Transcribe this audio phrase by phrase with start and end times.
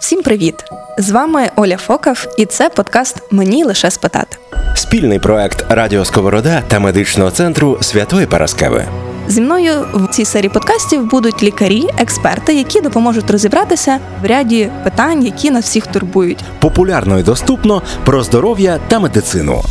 [0.00, 0.64] Всім привіт!
[0.98, 4.36] З вами Оля Фокав, і це подкаст Мені лише спитати.
[4.74, 8.84] Спільний проект Радіо Сковорода та медичного центру Святої Параскеви.
[9.28, 15.24] Зі мною в цій серії подкастів будуть лікарі, експерти, які допоможуть розібратися в ряді питань,
[15.24, 16.44] які нас всіх турбують.
[16.60, 19.62] Популярно і доступно про здоров'я та медицину.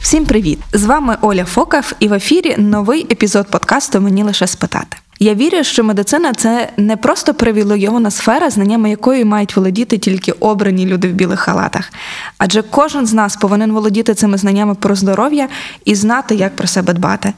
[0.00, 0.58] Всім привіт!
[0.72, 4.96] З вами Оля Фокав, і в ефірі новий епізод подкасту Мені лише спитати.
[5.24, 10.86] Я вірю, що медицина це не просто привілейована сфера, знаннями якої мають володіти тільки обрані
[10.86, 11.92] люди в білих халатах.
[12.38, 15.48] Адже кожен з нас повинен володіти цими знаннями про здоров'я
[15.84, 17.32] і знати, як про себе дбати.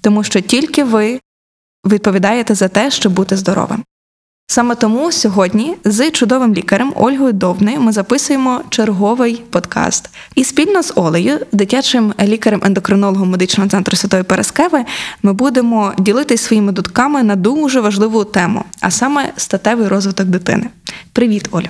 [0.00, 1.20] Тому що тільки ви
[1.86, 3.84] відповідаєте за те, щоб бути здоровим.
[4.50, 10.10] Саме тому сьогодні з чудовим лікарем Ольгою Довнею ми записуємо черговий подкаст.
[10.34, 14.84] І спільно з Олею, дитячим лікарем-ендокринологом медичного центру Святої Перескеви,
[15.22, 20.66] ми будемо ділитися своїми дутками на дуже важливу тему, а саме статевий розвиток дитини.
[21.12, 21.68] Привіт, Олю.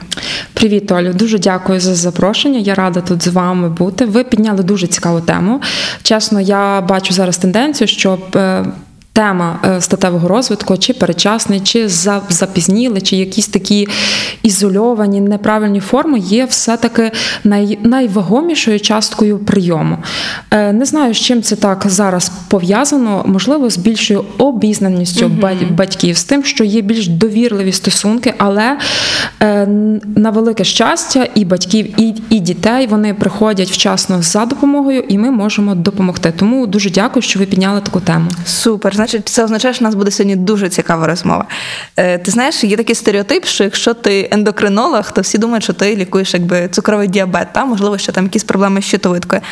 [0.52, 1.12] Привіт, Олю.
[1.12, 2.58] Дуже дякую за запрошення.
[2.58, 4.04] Я рада тут з вами бути.
[4.04, 5.60] Ви підняли дуже цікаву тему.
[6.02, 8.64] Чесно, я бачу зараз тенденцію, щоб е,
[9.18, 11.88] тема е, статевого розвитку, чи перечасний, чи
[12.28, 13.88] запізніли, чи якісь такі
[14.42, 17.10] ізольовані неправильні форми є все-таки
[17.44, 19.98] най, найвагомішою часткою прийому.
[20.50, 26.16] Е, не знаю, з чим це так зараз пов'язано, можливо, з більшою обізнаністю uh батьків,
[26.16, 28.78] з тим, що є більш довірливі стосунки, але
[29.42, 29.66] е,
[30.16, 35.30] на велике щастя, і батьків, і, і дітей вони приходять вчасно за допомогою, і ми
[35.30, 36.32] можемо допомогти.
[36.36, 38.30] Тому дуже дякую, що ви підняли таку тему.
[38.46, 41.44] Супер значить, це означає, що у нас буде сьогодні дуже цікава розмова.
[41.96, 45.96] Е, Ти знаєш, є такий стереотип, що якщо ти ендокринолог, то всі думають, що ти
[45.96, 49.42] лікуєш якби цукровий діабет, та можливо, що там якісь проблеми з щитовидкою.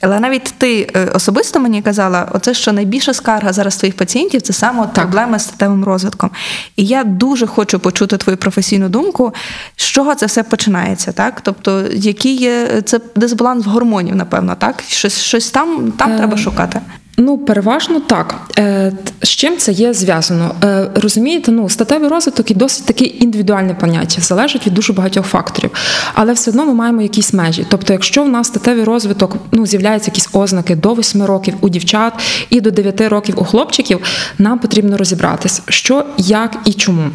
[0.00, 4.52] Але навіть ти е, особисто мені казала, оце що найбільша скарга зараз твоїх пацієнтів це
[4.52, 6.30] саме от проблеми з статевим розвитком.
[6.76, 9.34] І я дуже хочу почути твою професійну думку,
[9.76, 11.40] з чого це все починається, так?
[11.40, 14.82] Тобто, який є це дисбаланс гормонів, напевно, так?
[14.88, 16.16] Щось щось там, там е...
[16.16, 16.80] треба шукати.
[17.16, 18.34] Ну, переважно так.
[18.58, 18.92] Е,
[19.22, 20.54] з чим це є зв'язано?
[20.64, 25.70] Е, розумієте, ну статевий розвиток і досить таке індивідуальне поняття, залежить від дуже багатьох факторів.
[26.14, 27.66] Але все одно ми маємо якісь межі.
[27.70, 32.12] Тобто, якщо в нас статевий розвиток ну, з'являються якісь ознаки до 8 років у дівчат
[32.50, 34.00] і до 9 років у хлопчиків,
[34.38, 37.10] нам потрібно розібратися, що, як і чому.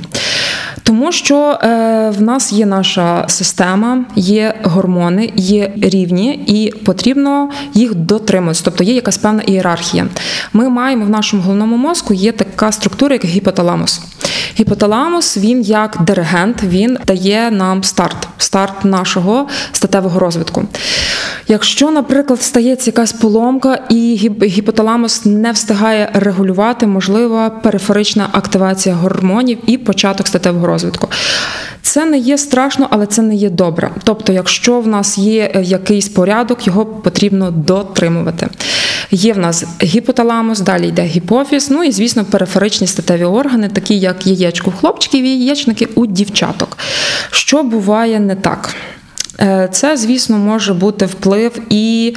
[0.84, 7.96] Тому що е, в нас є наша система, є гормони, є рівні, і потрібно їх
[7.96, 8.62] дотримуватися.
[8.66, 10.08] Тобто є якась певна ієрархія.
[10.54, 14.02] Ми маємо в нашому головному мозку є така структура, як гіпоталамус.
[14.60, 20.66] Гіпоталамус він як диригент, він дає нам старт, старт нашого статевого розвитку.
[21.48, 29.78] Якщо, наприклад, стається якась поломка, і гіпоталамус не встигає регулювати, можлива периферична активація гормонів і
[29.78, 30.69] початок статевого розвитку.
[31.82, 33.92] Це не є страшно, але це не є добре.
[34.04, 38.48] Тобто, якщо в нас є е, якийсь порядок, його потрібно дотримувати.
[39.12, 44.28] Є в нас гіпоталамус, далі йде гіпофіз, ну і, звісно, периферичні статеві органи, такі як
[44.28, 46.78] яєчко хлопчиків і яєчники у дівчаток.
[47.32, 48.76] Що буває не так?
[49.40, 52.16] Е, це, звісно, може бути вплив і.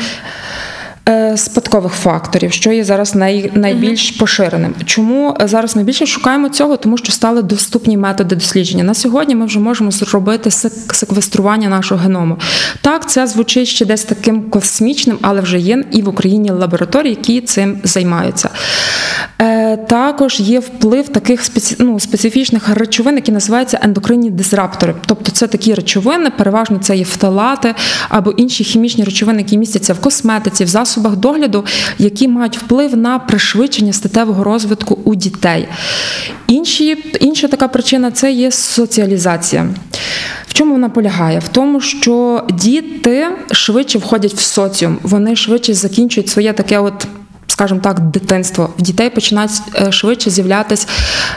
[1.09, 4.75] Е, спадкових факторів, що є зараз най, найбільш поширеним.
[4.85, 6.77] Чому зараз ми більше шукаємо цього?
[6.77, 8.85] Тому що стали доступні методи дослідження.
[8.85, 12.37] На сьогодні ми вже можемо зробити секвестрування нашого геному.
[12.81, 17.41] Так, це звучить ще десь таким космічним, але вже є і в Україні лабораторії, які
[17.41, 18.49] цим займаються.
[19.41, 21.43] Е, також є вплив таких
[21.79, 24.95] ну, специфічних речовин, які називаються ендокринні дисраптори.
[25.07, 27.75] Тобто це такі речовини, переважно це є фталати
[28.09, 31.65] або інші хімічні речовини, які містяться в косметиці, в засобах засобах догляду,
[31.99, 35.69] які мають вплив на пришвидшення статевого розвитку у дітей.
[36.49, 39.67] Інші, Інша така причина це є соціалізація.
[40.47, 41.39] В чому вона полягає?
[41.39, 47.07] В тому, що діти швидше входять в соціум, вони швидше закінчують своє таке от
[47.53, 48.71] скажімо так, дитинство.
[48.79, 50.87] В дітей починають е, швидше з'являтися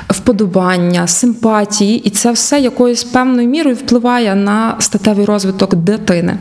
[0.09, 6.38] вподобання, симпатії, і це все якоюсь певною мірою впливає на статевий розвиток дитини.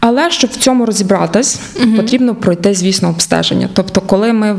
[0.00, 1.96] Але щоб в цьому розібратись, угу.
[1.96, 3.68] потрібно пройти, звісно, обстеження.
[3.72, 4.52] Тобто, коли ми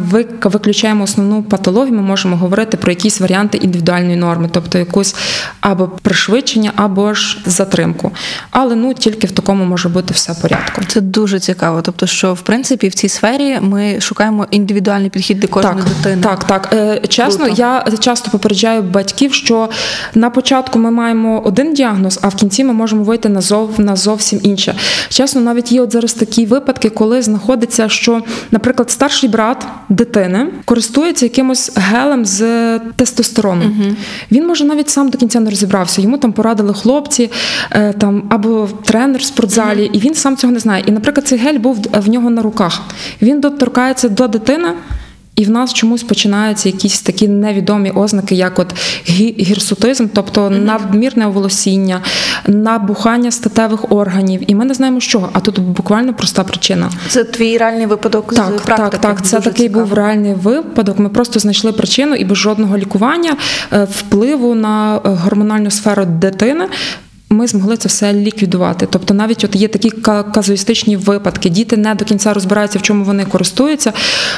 [0.44, 5.16] виключаємо основну патологію, ми можемо говорити про якісь варіанти індивідуальної норми, тобто якусь
[5.62, 8.12] або пришвидшення, або ж затримку.
[8.52, 10.82] Але ну тільки в такому може бути все порядку.
[10.88, 11.82] Це дуже цікаво.
[11.82, 15.86] Тобто, що в принципі в цій сфері ми шукаємо маємо індивідуальний підхід до кожної так,
[15.86, 16.22] дитини.
[16.22, 16.70] Так, так.
[16.74, 17.62] Е, чесно, Круто.
[17.62, 19.70] я часто попереджаю батьків, що
[20.16, 23.96] на початку ми маємо один діагноз, а в кінці ми можемо вийти на зов на
[23.96, 24.76] зовсім інше.
[25.10, 28.22] Чесно навіть є от зараз такі випадки, коли знаходиться, що,
[28.52, 33.72] наприклад, старший брат дитини користується якимось гелем з тестостерону.
[34.32, 36.02] Він може навіть сам до кінця не розібрався.
[36.02, 37.32] Йому там порадили хлопці
[37.72, 40.84] е, там або тренер в спортзалі, і він сам цього не знає.
[40.88, 42.82] І, наприклад, цей гель був в нього на руках.
[43.22, 44.68] Він доторкається до дитини.
[45.36, 48.68] І в нас чомусь починаються якісь такі невідомі ознаки, як от
[49.10, 52.02] гі- гірсутизм, тобто надмірне оволосіння,
[52.48, 54.42] набухання статевих органів.
[54.48, 55.30] І ми не знаємо, з чого.
[55.34, 56.90] А тут буквально проста причина.
[57.08, 58.90] Це твій реальний випадок з Так, практики.
[58.92, 59.26] так, так.
[59.26, 59.86] Це Дуже такий цікаво.
[59.86, 61.00] був реальний випадок.
[61.00, 63.38] Ми просто знайшли причину і без жодного лікування
[63.74, 66.66] е, впливу на е, гормональну сферу дитини.
[67.30, 68.88] Ми змогли це все ліквідувати.
[68.90, 71.50] Тобто, навіть от є такі ка- казуїстичні випадки.
[71.50, 73.94] Діти не до кінця розбираються, в чому вони користуються.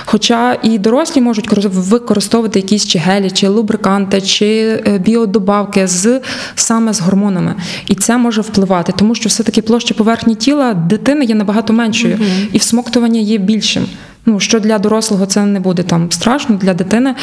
[0.05, 6.21] Хоча і дорослі можуть корис- використовувати якісь чи гелі, чи лубриканти, чи е, біодобавки з
[6.55, 7.55] саме з гормонами.
[7.87, 12.19] І це може впливати, тому що все-таки площа поверхні тіла дитини є набагато меншою,
[12.53, 13.85] і всмоктування є більшим.
[14.29, 17.15] Ну, що для дорослого це не буде там страшно, для дитини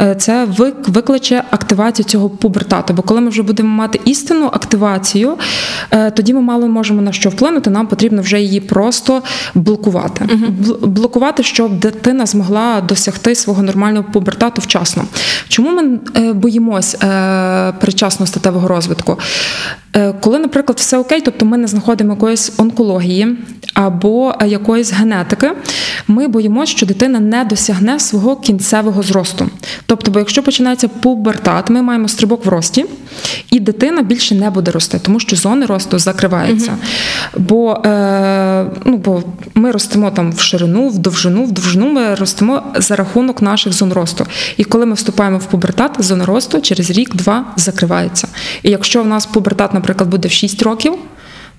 [0.00, 0.46] е, це
[0.88, 2.94] викличе активацію цього пубертату.
[2.94, 5.36] Бо коли ми вже будемо мати істинну активацію,
[5.90, 7.70] е, тоді ми мало можемо на що вплинути.
[7.70, 9.22] Нам потрібно вже її просто
[9.54, 10.24] блокувати.
[10.24, 15.04] Бл- Блокувати, щоб дитина змогла досягти свого нормального пубертату вчасно.
[15.48, 16.94] Чому ми е, боїмось
[17.80, 19.18] передчасного статевого розвитку?
[19.96, 23.36] Е, Коли, наприклад, все окей, тобто ми не знаходимо якоїсь онкології
[23.74, 25.50] або е, якоїсь генетики,
[26.08, 29.48] ми боїмося, що дитина не досягне свого кінцевого зросту.
[29.86, 32.84] Тобто, бо якщо починається пубертат, ми маємо стрибок в рості,
[33.50, 36.76] і дитина більше не буде рости, тому що зони росту закриваються.
[37.36, 39.22] Бо, е, ну, бо
[39.54, 43.92] ми ростемо там в ширину, в довжину, в довжину ми ростемо за рахунок наших зон
[43.92, 44.26] росту.
[44.56, 48.28] І коли ми вступаємо в пубертат, зона росту через рік-два закривається.
[48.62, 50.92] І якщо в нас пубертат, наприклад, буде в 6 років.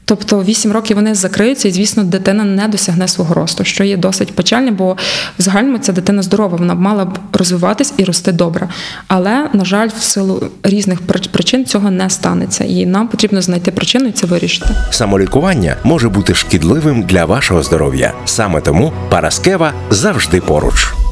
[0.08, 4.36] Тобто 8 років вони закриються, і звісно, дитина не досягне свого росту, що є досить
[4.36, 4.94] печальним, бо
[5.40, 8.70] в загальному ця дитина здорова, вона б мала б розвиватись і рости добре.
[9.08, 11.02] Але, на жаль, в силу різних
[11.32, 12.64] причин цього не станеться.
[12.64, 14.70] І нам потрібно знайти причину і це вирішити.
[14.92, 18.14] Самолікування може бути шкідливим для вашого здоров'я.
[18.26, 21.05] Саме тому Параскева завжди поруч.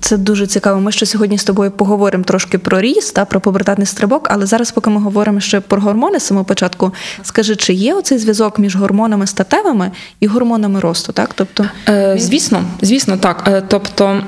[0.00, 0.80] Це дуже цікаво.
[0.80, 4.70] Ми ще сьогодні з тобою поговоримо трошки про ріст та про повертатний стрибок, але зараз,
[4.70, 6.92] поки ми говоримо ще про гормони з самого початку,
[7.22, 9.90] скажи, чи є оцей зв'язок між гормонами статевими
[10.20, 11.12] і гормонами росту?
[11.12, 13.44] Так, тобто Е, звісно, звісно, так.
[13.46, 14.22] Е, тобто,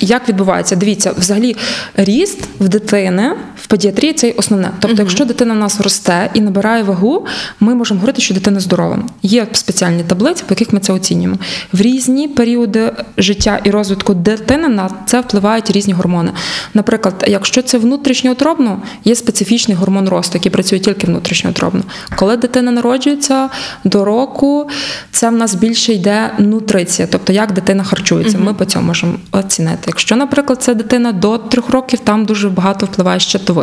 [0.00, 0.76] як відбувається?
[0.76, 1.56] Дивіться, взагалі,
[1.96, 3.36] ріст в дитини
[3.72, 4.70] педіатрії це основне.
[4.80, 7.26] Тобто, якщо дитина в нас росте і набирає вагу,
[7.60, 8.98] ми можемо говорити, що дитина здорова.
[9.22, 11.36] Є спеціальні таблиці, по яких ми це оцінюємо.
[11.72, 16.32] В різні періоди життя і розвитку дитини на це впливають різні гормони.
[16.74, 21.82] Наприклад, якщо це внутрішньоутробно, є специфічний гормон росту, який працює тільки внутрішньоутробно.
[22.16, 23.48] Коли дитина народжується
[23.84, 24.68] до року,
[25.10, 28.38] це в нас більше йде нутриція, тобто як дитина харчується.
[28.38, 29.82] Ми по цьому можемо оцінити.
[29.86, 33.61] Якщо, наприклад, це дитина до трьох років, там дуже багато впливає щитовидка.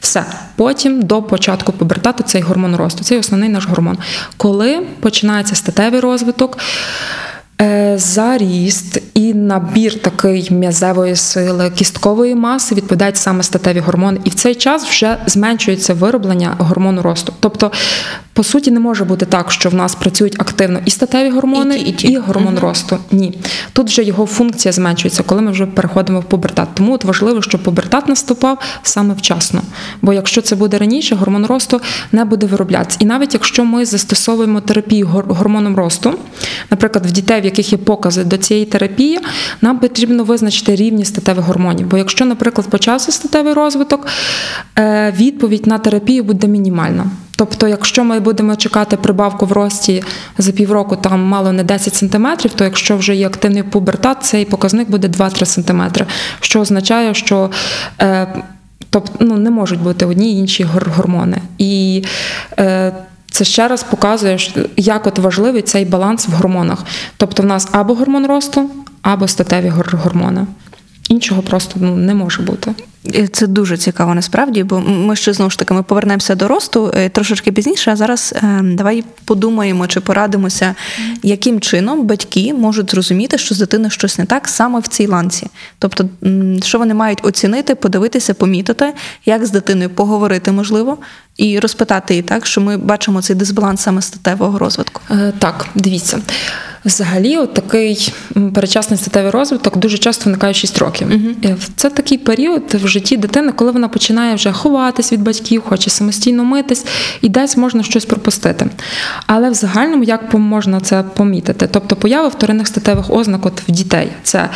[0.00, 0.24] Все.
[0.56, 3.04] Потім до початку пубертату цей гормон росту.
[3.04, 3.98] Це основний наш гормон.
[4.36, 6.58] Коли починається статевий розвиток.
[7.60, 14.34] Е, Заріст і набір такий м'язевої сили, кісткової маси відповідають саме статеві гормони, і в
[14.34, 17.32] цей час вже зменшується вироблення гормону росту.
[17.40, 17.72] Тобто,
[18.34, 21.92] по суті, не може бути так, що в нас працюють активно і статеві гормони, І
[21.92, 22.16] ті, і ті.
[22.16, 22.98] гормон росту.
[23.10, 23.38] Ні,
[23.72, 26.68] тут вже його функція зменшується, коли ми вже переходимо в пубертат.
[26.74, 29.62] Тому от важливо, щоб пубертат наступав саме вчасно.
[30.02, 31.80] Бо якщо це буде раніше, гормон росту
[32.12, 32.98] не буде вироблятися.
[33.00, 36.14] І навіть якщо ми застосовуємо терапію гормоном росту,
[36.70, 39.18] наприклад, в дітей, в яких є покази до цієї терапії,
[39.60, 41.86] нам потрібно визначити рівні статевих гормонів.
[41.86, 44.06] Бо якщо, наприклад, почався статевий розвиток,
[44.78, 47.06] е, відповідь на терапію буде мінімальна.
[47.36, 50.02] Тобто, якщо ми будемо чекати прибавку в рості
[50.38, 54.90] за півроку, там мало не 10 сантиметрів, то якщо вже є активний пубертат, цей показник
[54.90, 56.06] буде 2-3 сантиметри,
[56.40, 57.50] що означає, що
[58.00, 58.26] е,
[58.90, 61.38] тобто, ну, не можуть бути одні й інші гор- гормони.
[61.58, 62.04] І
[62.58, 62.92] е,
[63.30, 64.38] це ще раз показує,
[64.76, 66.84] як от важливий цей баланс в гормонах.
[67.16, 68.70] Тобто, в нас або гормон росту,
[69.02, 70.46] або статеві гор- гормони.
[71.14, 72.74] Іншого просто ну, не може бути.
[73.32, 77.08] Це дуже цікаво насправді, бо ми ще знову ж таки ми повернемося до росту е,
[77.08, 77.90] трошечки пізніше.
[77.90, 80.74] А зараз е, давай подумаємо чи порадимося,
[81.22, 85.46] яким чином батьки можуть зрозуміти, що з дитиною щось не так саме в цій ланці.
[85.78, 86.08] Тобто,
[86.62, 88.92] що вони мають оцінити, подивитися, помітити,
[89.26, 90.98] як з дитиною поговорити можливо,
[91.36, 95.00] і розпитати її так, що ми бачимо цей дисбаланс саме статевого розвитку.
[95.10, 96.20] Е, Так, дивіться.
[96.84, 101.08] Взагалі, от такий м, передчасний статевий розвиток дуже часто виникає 6 років.
[101.44, 105.90] Е, Це такий період в житті дитини, коли вона починає вже ховатись від батьків, хоче
[105.90, 106.84] самостійно митись,
[107.20, 108.66] і десь можна щось пропустити.
[109.26, 111.68] Але в загальному як можна це помітити?
[111.72, 114.48] Тобто поява вторинних статевих ознак от в дітей це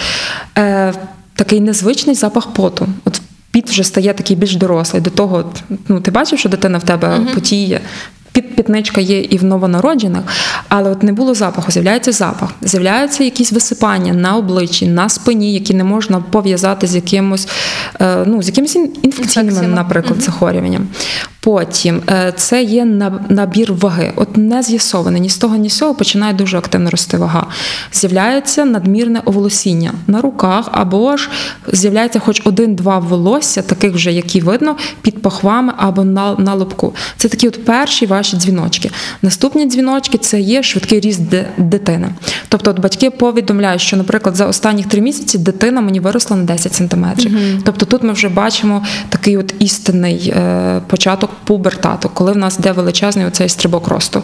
[0.58, 0.92] е,
[1.35, 2.87] такий незвичний запах поту.
[3.04, 3.20] От
[3.50, 5.02] Піт вже стає такий більш дорослий.
[5.02, 5.52] До того,
[5.88, 7.80] ну ти бачив, що дитина в тебе потіє.
[8.40, 10.23] Пітничка є і в новонароджених,
[10.68, 15.75] але от не було запаху, з'являється запах, з'являються якісь висипання на обличчі, на спині, які
[15.75, 17.49] не можна пов'язати з якимось,
[18.00, 20.88] е, ну, з якимось інфекційним, наприклад, захворюванням.
[21.40, 22.85] Потім е, це є
[23.28, 24.12] набір ваги.
[24.16, 27.47] От не з'ясоване ні з того, ні з цього починає дуже активно рости вага.
[27.92, 31.30] З'являється надмірне оволосіння на руках, або ж
[31.73, 36.95] з'являється хоч один-два волосся, таких вже, які видно, під пахвами або на, на лобку.
[37.16, 38.90] Це такі от перші ваші дзвіночки.
[39.23, 41.21] Наступні дзвіночки це є швидкий ріст
[41.59, 42.09] дитини.
[42.49, 46.75] Тобто, от батьки повідомляють, що, наприклад, за останні три місяці дитина мені виросла на 10
[46.75, 47.38] сантиметрів.
[47.64, 50.80] Тобто тут ми вже бачимо такий от істинний е,
[51.28, 54.23] початок пубертату, коли в нас йде величезний оцей стрибок росту.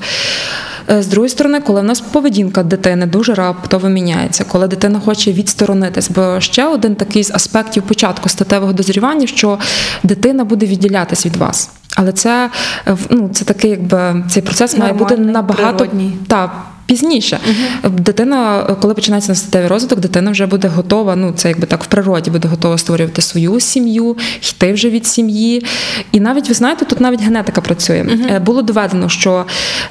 [0.91, 5.33] Е, З другої сторони, коли в нас поведінка дитини дуже раптово міняється, коли дитина хоче
[5.33, 9.59] відсторонитись, бо ще один такий з аспектів початку статевого дозрівання, що
[10.03, 11.71] дитина буде відділятись від вас.
[11.97, 12.51] Але це
[12.87, 16.17] е, ну, це такий, якби цей процес має бути набагато природній.
[16.27, 16.51] та
[16.87, 17.39] пізніше.
[17.85, 21.17] Дитина, коли починається статевий розвиток, дитина вже буде готова.
[21.17, 25.67] Ну це якби так в природі буде готова створювати свою сім'ю, йти вже від сім'ї.
[26.13, 28.07] І навіть ви знаєте, тут навіть генетика працює.
[28.09, 28.41] Угу.
[28.41, 29.45] Було доведено, що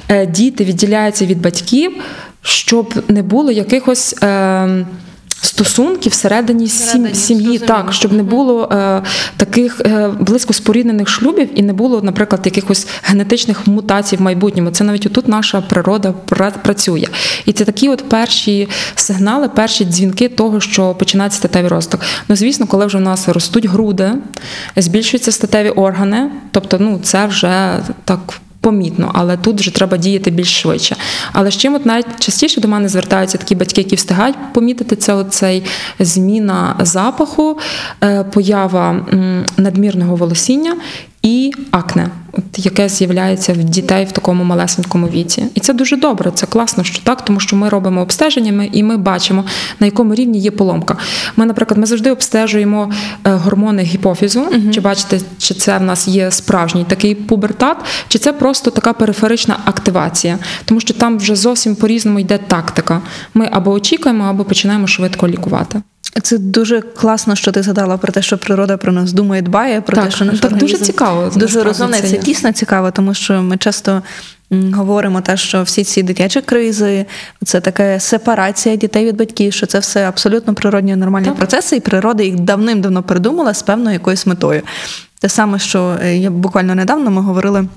[0.08, 1.92] е, діти відділяються від батьків,
[2.42, 4.22] щоб не було якихось.
[4.22, 4.86] Е,
[5.44, 9.02] Стосунків всередині, Всередині, сім'ї, так, щоб не було е,
[9.36, 14.70] таких е, близько споріднених шлюбів і не було, наприклад, якихось генетичних мутацій в майбутньому.
[14.70, 17.06] Це навіть отут наша природа пра- працює.
[17.46, 22.00] І це такі от перші сигнали, перші дзвінки того, що починається статевий розвиток.
[22.28, 24.12] Ну, звісно, коли вже в нас ростуть груди,
[24.76, 28.40] збільшуються статеві органи, тобто, ну, це вже так.
[28.64, 30.96] Помітно, але тут вже треба діяти більш швидше.
[31.32, 35.64] Але з чим от найчастіше до мене звертаються такі батьки, які встигають помітити це оцей
[35.98, 37.58] зміна запаху,
[38.02, 39.06] е, поява
[39.56, 40.76] надмірного волосіння
[41.24, 45.46] і акне, от яке з'являється в дітей в такому малесенькому віці.
[45.54, 48.96] І це дуже добре, це класно, що так, тому що ми робимо обстеженнями і ми
[48.96, 49.44] бачимо,
[49.80, 50.96] на якому рівні є поломка.
[51.36, 52.90] Ми, наприклад, ми завжди обстежуємо
[53.24, 57.76] е, гормони гіпофізу, чи бачите, чи це в нас є справжній такий пубертат,
[58.08, 63.02] чи це просто така периферична активація, тому що там вже зовсім по-різному йде тактика.
[63.34, 65.82] Ми або очікуємо, або починаємо швидко лікувати.
[66.22, 69.96] Це дуже класно, що ти згадала про те, що природа про нас думає, дбає, про
[69.96, 72.00] Так, те, що наш так дуже цікаво, Дуже розумне.
[72.00, 74.02] це дійсно цікаво, тому що ми часто
[74.50, 77.06] говоримо те, що всі ці дитячі кризи,
[77.44, 81.36] це така сепарація дітей від батьків, що це все абсолютно природні нормальні Так.
[81.36, 84.62] процеси, і природа їх давним-давно придумала з певною якоюсь метою.
[85.20, 87.68] Те саме, що е, я буквально недавно ми говорили.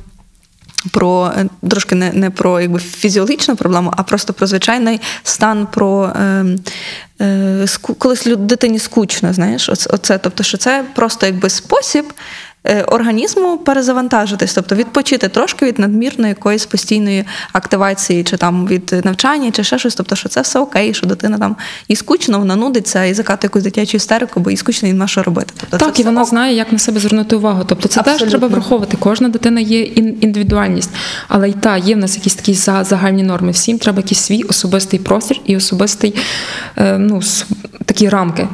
[0.92, 6.06] Про е, трошки не, не про якби фізіологічну проблему, а просто про звичайний стан, про
[6.06, 6.46] е,
[7.22, 12.06] е, ску, колись дитині скучно, знаєш, оце, тобто, що це просто якби спосіб
[12.88, 19.64] організму перезавантажитись, тобто відпочити трошки від надмірної якоїсь постійної активації, чи там від навчання, чи
[19.64, 19.96] ще щось.
[19.96, 21.56] Тобто, що це все окей, що дитина там
[21.88, 25.24] і скучно, вона нудиться, і закатує якусь дитячу істерику, бо їй скучно і нема що
[25.24, 25.54] робити.
[25.70, 26.28] Тобто, Так, і вона ок.
[26.30, 27.64] знає, як на себе звернути увагу.
[27.68, 28.98] Тобто це теж треба враховувати.
[29.00, 30.90] Кожна дитина є індивідуальність,
[31.28, 33.52] але й та є в нас якісь такі за- загальні норми.
[33.52, 36.16] Всім треба якийсь свій особистий простір і особистий
[36.78, 37.22] е, ну,
[37.86, 38.48] такі рамки.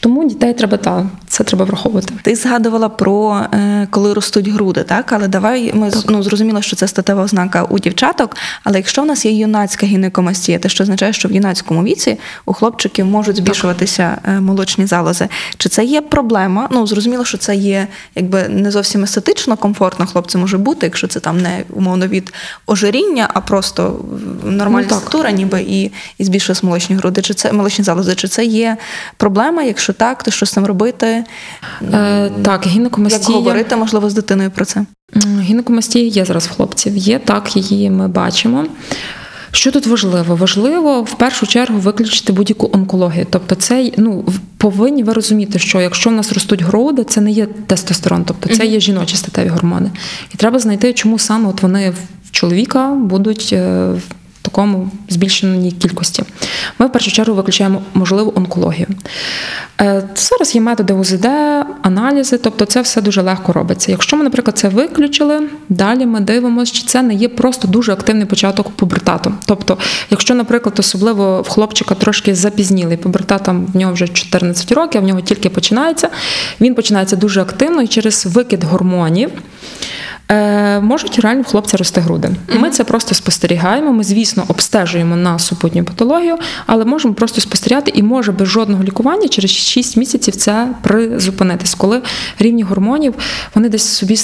[0.00, 2.14] Тому дітей треба та це треба враховувати.
[2.22, 5.12] Ти згадувала про е, коли ростуть груди, так?
[5.12, 8.36] Але давай ми з- ну, зрозуміло, що це статева ознака у дівчаток.
[8.64, 12.52] Але якщо в нас є юнацька гінекомастія, те що означає, що в юнацькому віці у
[12.52, 15.28] хлопчиків можуть збільшуватися е, молочні залози.
[15.56, 16.68] Чи це є проблема?
[16.70, 21.20] Ну зрозуміло, що це є якби не зовсім естетично комфортно хлопцю може бути, якщо це
[21.20, 22.32] там не умовно від
[22.66, 24.00] ожиріння, а просто
[24.44, 27.22] нормальна Ну, структура, ніби і, і збільшує молочні груди.
[27.22, 28.14] Чи це молочні залози?
[28.14, 28.76] Чи це є
[29.16, 29.62] проблема?
[29.62, 31.24] Якщо так, то що з цим робити?
[31.92, 32.66] Е, так,
[33.36, 34.84] Як говорити, можливо, з дитиною про це?
[35.40, 36.96] Гінекомастія є зараз в хлопців.
[36.96, 38.64] Є так, її ми бачимо.
[39.50, 40.36] Що тут важливо?
[40.36, 43.26] Важливо в першу чергу виключити будь-яку онкологію.
[43.30, 44.24] Тобто, це ну
[44.56, 48.66] повинні ви розуміти, що якщо в нас ростуть груди, це не є тестостерон, тобто це
[48.66, 49.90] є жіночі статеві гормони.
[50.34, 51.90] І треба знайти, чому саме от вони
[52.24, 53.56] в чоловіка будуть.
[54.42, 56.22] Такому збільшеній кількості.
[56.78, 58.86] Ми в першу чергу виключаємо можливу онкологію.
[59.80, 61.26] Е, Зараз є методи УЗД,
[61.82, 63.90] аналізи, тобто це все дуже легко робиться.
[63.92, 68.26] Якщо ми, наприклад, це виключили, далі ми дивимося, чи це не є просто дуже активний
[68.26, 69.32] початок пубертату.
[69.46, 69.78] Тобто,
[70.10, 75.20] якщо, наприклад, особливо в хлопчика трошки запізнілий пубертат, в нього вже 14 років, в нього
[75.20, 76.08] тільки починається,
[76.60, 79.30] він починається дуже активно і через викид гормонів.
[80.30, 82.30] Е, можуть реально в хлопця рости груди.
[82.54, 83.92] Ми це просто спостерігаємо.
[83.92, 89.28] Ми, звісно, обстежуємо на супутню патологію, але можемо просто спостерігати і може без жодного лікування
[89.28, 92.02] через 6 місяців це призупинитись, коли
[92.38, 93.14] рівні гормонів
[93.54, 94.16] вони десь собі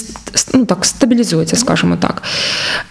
[0.53, 2.23] ну, так, стабілізуються, скажімо так.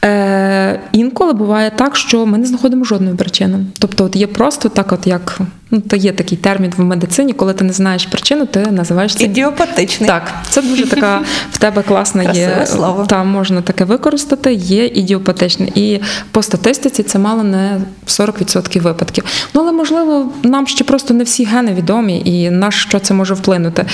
[0.04, 3.59] Е, інколи буває так, що ми не знаходимо жодної причини.
[3.78, 5.38] Тобто, от є просто так, от як
[5.75, 9.25] ну, то є такий термін в медицині, коли ти не знаєш причину, ти називаєш це
[9.25, 10.09] Ідіопатичний.
[10.09, 11.21] так, це дуже така
[11.52, 13.07] в тебе класна є слово.
[13.07, 15.69] Там можна таке використати, є ідіопатичне.
[15.75, 16.00] І
[16.31, 19.25] по статистиці це мало не 40% випадків.
[19.54, 23.35] Ну але можливо, нам ще просто не всі гени відомі, і на що це може
[23.35, 23.87] вплинути.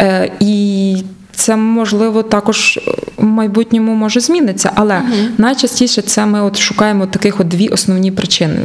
[0.00, 0.96] Е, і
[1.34, 2.80] це можливо також
[3.16, 5.02] в майбутньому може змінитися, але
[5.38, 8.58] найчастіше це ми от шукаємо таких от дві основні причини.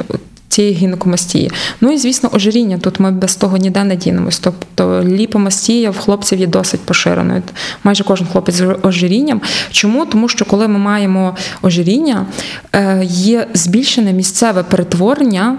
[0.54, 1.52] Цієї гінекомастії.
[1.82, 2.78] Ну і звісно, ожиріння.
[2.78, 4.40] Тут ми без того ніде не дінемось.
[4.40, 7.44] Тобто ліпомастія в хлопців є досить поширеною.
[7.84, 9.42] Майже кожен хлопець з ожирінням.
[9.72, 10.06] Чому?
[10.06, 12.26] Тому що коли ми маємо ожиріння,
[12.74, 15.58] е, є збільшене місцеве перетворення.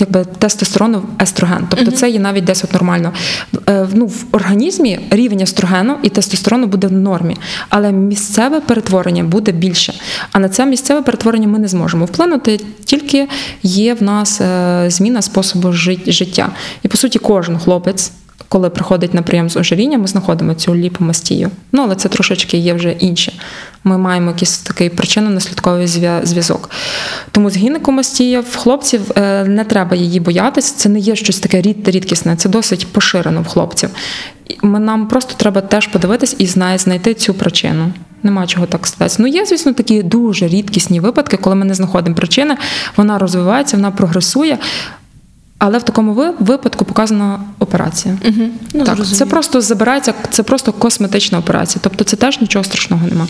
[0.00, 3.12] Якби тестостерону естроген, тобто це є навіть десь от нормально.
[3.68, 7.36] Е, Ну, в організмі рівень естрогену і тестостерону буде в нормі,
[7.68, 9.94] але місцеве перетворення буде більше.
[10.32, 13.28] А на це місцеве перетворення ми не зможемо вплинути, тільки
[13.62, 16.48] є в нас е, зміна способу жит- життя.
[16.82, 18.12] І по суті, кожен хлопець.
[18.48, 21.50] Коли приходить на прийом з ожирінням, ми знаходимо цю ліпомастію.
[21.72, 23.32] Ну, але це трошечки є вже інше.
[23.84, 25.86] Ми маємо якийсь такий причинно-наслідковий
[26.26, 26.70] зв'язок.
[27.30, 30.74] Тому з гінекомастія в хлопців е, не треба її боятися.
[30.76, 33.90] Це не є щось таке рід- рідкісне, це досить поширено в хлопців.
[34.62, 37.92] Нам просто треба теж подивитись і знайти цю причину.
[38.22, 39.16] Нема чого так статися.
[39.18, 42.56] Ну, є, звісно, такі дуже рідкісні випадки, коли ми не знаходимо причини,
[42.96, 44.58] вона розвивається, вона прогресує.
[45.66, 48.18] Але в такому випадку показана операція.
[48.24, 48.48] Угу.
[48.74, 49.18] Ну, так, зрозуміло.
[49.18, 51.80] це просто забирається, це просто косметична операція.
[51.84, 53.26] Тобто це теж нічого страшного нема.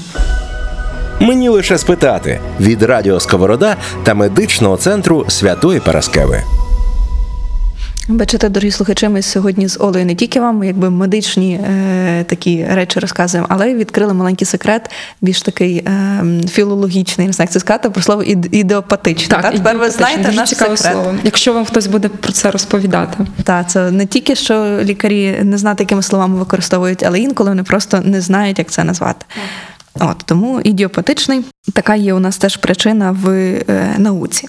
[1.20, 6.42] Мені лише спитати від Радіо Сковорода та медичного центру Святої Параскеви.
[8.08, 13.00] Бачите, дорогі слухачі, ми сьогодні з Олею не тільки вам якби медичні е, такі речі
[13.00, 18.02] розказуємо, але відкрили маленький секрет, більш такий е, філологічний, не знаю, як це сказати, про
[18.02, 19.40] слово ід- ідеопатичний.
[19.42, 19.50] та?
[19.50, 20.78] Тепер ви знаєте дуже наш секрет.
[20.78, 21.14] слово.
[21.22, 23.26] Якщо вам хтось буде про це розповідати.
[23.44, 28.00] Так, це не тільки що лікарі не знають, якими словами використовують, але інколи вони просто
[28.04, 29.26] не знають, як це назвати.
[30.00, 34.48] От тому ідіопатичний така є у нас теж причина в е, науці.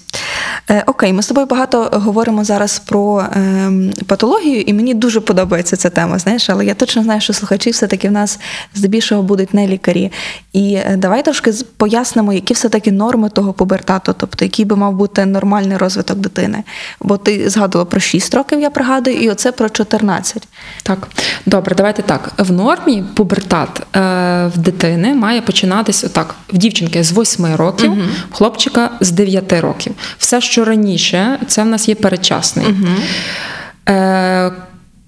[0.69, 3.71] Е, окей, ми з тобою багато говоримо зараз про е,
[4.07, 6.19] патологію, і мені дуже подобається ця тема.
[6.19, 8.39] Знаєш, але я точно знаю, що слухачі все-таки в нас
[8.75, 10.11] здебільшого будуть не лікарі.
[10.53, 15.25] І е, давай трошки пояснимо, які все-таки норми того пубертату, тобто який би мав бути
[15.25, 16.63] нормальний розвиток дитини.
[17.01, 20.47] Бо ти згадувала про 6 років, я пригадую, і оце про 14.
[20.83, 21.07] Так,
[21.45, 22.31] добре, давайте так.
[22.37, 23.99] В нормі пубертат е,
[24.55, 27.91] в дитини має починатись отак: в дівчинки з 8 років,
[28.31, 29.93] в хлопчика з 9 років.
[30.17, 32.65] Все, що раніше, це в нас є передчасний.
[33.89, 34.51] Е,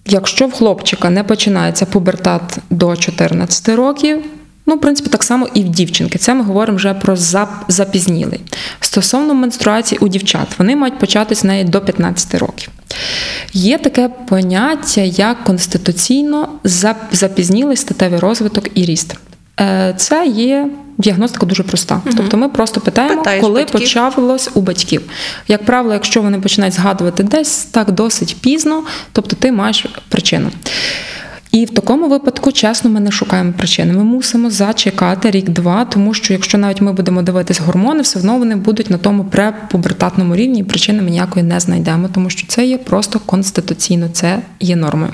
[0.05, 4.23] якщо в хлопчика не починається пубертат до 14 років.
[4.65, 6.17] Ну, в принципі, так само і в дівчинки.
[6.17, 7.15] Це ми говоримо вже про
[7.67, 8.39] запізнілий.
[8.79, 12.69] Стосовно менструації у дівчат, вони мають початись з неї до 15 років.
[13.53, 16.49] Є таке поняття як конституційно
[17.11, 19.15] запізнілий статевий розвиток і ріст.
[19.59, 20.67] Е, Це є
[20.97, 22.01] діагностика дуже проста.
[22.17, 23.79] Тобто ми просто питаємо, Питаєш коли батьків.
[23.79, 25.01] почалось у батьків.
[25.47, 30.51] Як правило, якщо вони починають згадувати десь так досить пізно, тобто ти маєш причину.
[31.51, 33.93] І в такому випадку, чесно, ми не шукаємо причини.
[33.93, 38.55] Ми мусимо зачекати рік-два, тому що якщо навіть ми будемо дивитись гормони, все одно вони
[38.55, 42.77] будуть на тому препубертатному рівні, і причини ми ніякої не знайдемо, тому що це є
[42.77, 45.13] просто конституційно, це є нормою.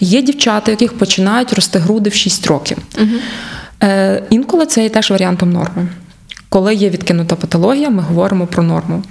[0.00, 2.78] Є дівчата, яких починають рости груди в 6 років.
[3.82, 5.88] Е, інколи це є теж варіантом норми.
[6.48, 9.02] Коли є відкинута патологія, ми говоримо про норму.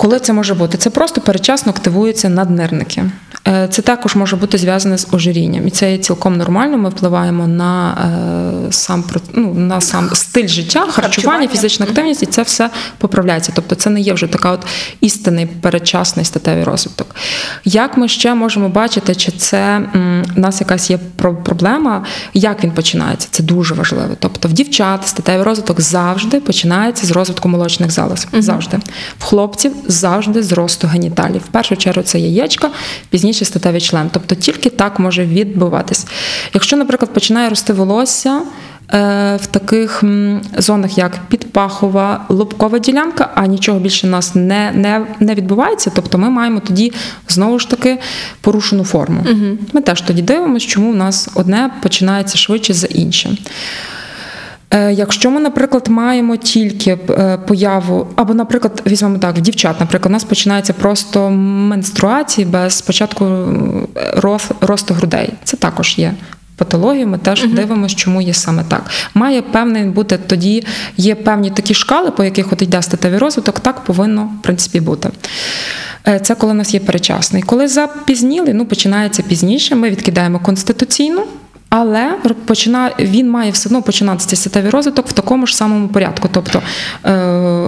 [0.00, 0.78] Коли це може бути?
[0.78, 3.04] Це просто передчасно активуються наднирники.
[3.48, 6.78] Е, Це також може бути зв'язане з ожирінням, і це є цілком нормально.
[6.78, 7.92] Ми впливаємо на
[8.68, 11.48] е, сам ну, на сам стиль життя, харчування, Харчування.
[11.48, 13.52] фізична активність, і це все поправляється.
[13.54, 14.66] Тобто, це не є вже така от
[15.00, 17.14] істинний передчасний статевий розвиток.
[17.64, 19.58] Як ми ще можемо бачити, чи це
[19.94, 23.28] м, в нас якась є про- проблема, як він починається?
[23.30, 24.08] Це дуже важливо.
[24.18, 28.26] Тобто, в дівчат статевий розвиток завжди починається з розвитку молочних залоз.
[28.32, 28.78] Завжди.
[29.18, 31.40] В хлопців завжди з росту геніталів.
[31.40, 32.70] В першу чергу це яєчка,
[33.10, 34.10] пізніше статевий член.
[34.12, 36.06] Тобто тільки так може відбуватись.
[36.54, 38.42] Якщо, наприклад, починає рости волосся.
[38.94, 40.04] е, В таких
[40.58, 45.92] зонах, як підпахова, лобкова ділянка, а нічого більше у нас не, не, не відбувається.
[45.94, 46.92] Тобто ми маємо тоді
[47.28, 47.98] знову ж таки
[48.40, 49.24] порушену форму.
[49.72, 53.36] Ми теж тоді дивимося, чому в нас одне починається швидше за інше.
[54.74, 60.10] Е, Якщо ми, наприклад, маємо тільки е, появу, або, наприклад, візьмемо так, в дівчат, наприклад,
[60.10, 64.22] у нас починається просто менструації без спочатку е,
[64.60, 65.30] росту грудей.
[65.44, 66.14] Це також є.
[66.56, 68.90] Патологію, ми теж дивимося, чому є саме так.
[69.14, 73.84] Має певний бути тоді, є певні такі шкали, по яких от йде статевий розвиток, так
[73.84, 75.10] повинно в принципі бути.
[76.22, 77.42] Це коли у нас є перечасний.
[77.42, 81.22] Коли запізнілий, ну починається пізніше, ми відкидаємо конституційну,
[81.70, 86.28] але почина, він має все одно починатися цей статевий розвиток в такому ж самому порядку.
[86.32, 86.62] Тобто
[87.04, 87.12] е,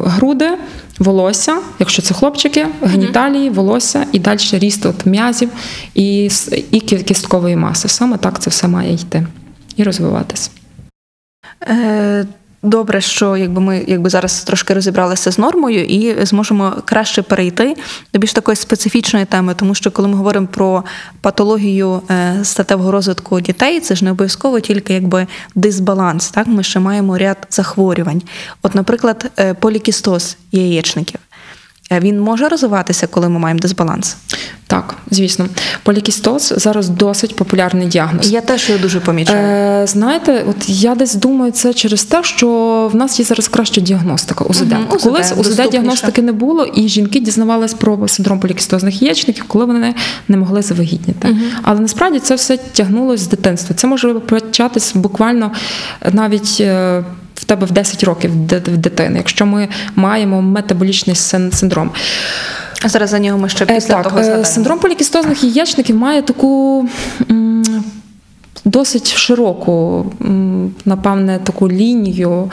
[0.05, 0.51] груди,
[0.99, 5.51] волосся, якщо це хлопчики, геніталії, волосся і далі ріст от м'язів
[5.95, 6.31] і,
[6.71, 7.89] і кісткової маси.
[7.89, 9.27] Саме так це все має йти
[9.77, 10.51] і розвиватися.
[12.65, 17.77] Добре, що якби ми якби зараз трошки розібралися з нормою і зможемо краще перейти
[18.13, 20.85] до більш такої специфічної теми, тому що коли ми говоримо про
[21.21, 26.31] патологію е, статевого розвитку дітей, це ж не обов'язково тільки якби дисбаланс.
[26.31, 28.23] Так, ми ще маємо ряд захворювань.
[28.63, 31.21] От, наприклад, е, полікістоз яєчників.
[31.93, 34.17] Е, Він може розвиватися, коли ми маємо дисбаланс.
[34.67, 35.47] Так, звісно,
[35.83, 38.33] полікістоз зараз досить популярний діагноз.
[38.33, 39.47] Я теж його дуже помічаю.
[39.83, 42.49] Е, знаєте, от я десь думаю, це через те, що
[42.93, 44.63] в нас є зараз краща діагностика УЗД.
[44.63, 49.95] УЗД, Колись УЗД діагностики не було, і жінки дізнавались про синдром полікістозних яєчників, коли вони
[50.29, 51.37] не, могли завагітніти.
[51.63, 53.77] Але насправді це все тягнулось з дитинства.
[53.77, 55.53] Це може початись буквально
[56.13, 56.63] навіть.
[57.43, 61.91] В тебе в 10 років в дитини, якщо ми маємо метаболічний син- синдром.
[62.85, 64.45] А зараз за нього ми ще Е, після так, того е, згадаємо.
[64.45, 66.89] синдром полікістозних яєчників має таку
[68.65, 70.07] досить широку,
[70.85, 72.51] напевне, таку лінію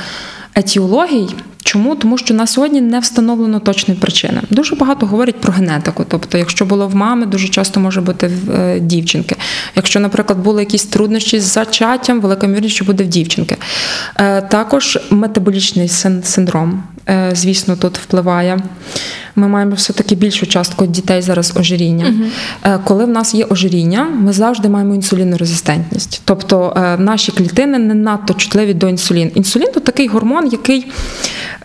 [0.55, 1.27] етіологій.
[1.69, 1.95] Чому?
[1.95, 4.41] Тому що на сьогодні не встановлено точної причини.
[4.49, 6.05] Дуже багато говорять про генетику.
[6.07, 9.35] Тобто, якщо було в мами, дуже часто може бути в е, дівчинки.
[9.75, 13.57] Якщо, наприклад, були якісь труднощі з зачаттям, велика ймовірність, що буде в дівчинки.
[14.15, 16.83] Е, Також метаболічний син- синдром,
[17.33, 18.59] звісно, тут впливає.
[19.35, 22.13] Ми маємо все-таки більшу частку дітей зараз ожиріння.
[22.63, 26.21] Е, Коли в нас є ожиріння, ми завжди маємо інсулінорезистентність.
[26.25, 29.31] Тобто е, наші клітини не надто чутливі до інсуліну.
[29.35, 30.91] Інсулін то такий гормон, який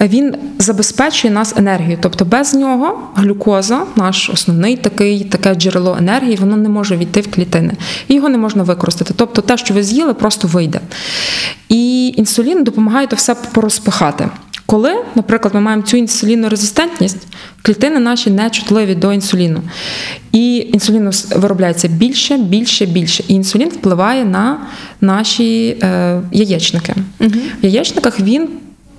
[0.01, 1.99] е, він забезпечує нас енергією.
[2.01, 7.31] Тобто без нього глюкоза, наш основний такий, таке джерело енергії, воно не може війти в
[7.31, 7.75] клітини.
[8.09, 9.15] І його не можна використати.
[9.17, 10.81] Тобто те, що ви з'їли, просто вийде.
[11.69, 14.29] І інсулін допомагає то все порозпихати.
[14.67, 17.27] Коли, наприклад, ми маємо цю інсулінорезистентність,
[17.63, 19.63] клітини наші не чутливі до інсуліну.
[20.33, 23.25] І інсуліну виробляється більше, більше, більше.
[23.29, 24.59] І інсулін впливає на
[25.01, 26.95] наші е, яєчники.
[27.63, 28.49] В яєчниках він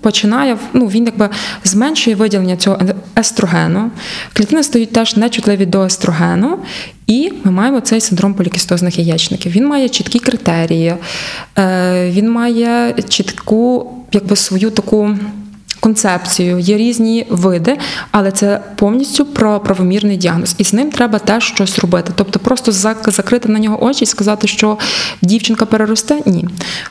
[0.06, 1.30] починає ну, він якби
[1.64, 3.92] зменшує виділення цього е- естрогену.
[4.34, 6.60] Клітини стають теж нечутливі до естрогену,
[7.08, 9.52] і ми маємо цей синдром полікістозних яєчників.
[9.52, 10.96] Він має чіткі критерії,
[11.58, 15.18] е, він має чітку, якби свою таку.
[15.86, 17.78] Концепцію, є різні види,
[18.12, 20.56] але це повністю про правомірний діагноз.
[20.58, 22.12] І з ним треба теж щось робити.
[22.16, 22.72] Тобто просто
[23.12, 24.78] закрити на нього очі і сказати, що
[25.22, 26.22] дівчинка переросте.
[26.26, 26.48] Ні.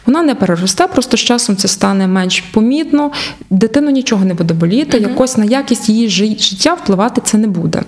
[0.06, 3.10] Вона не переросте, просто з часом це стане менш помітно,
[3.50, 7.82] дитину нічого не буде боліти, якось на якість її життя впливати це не буде.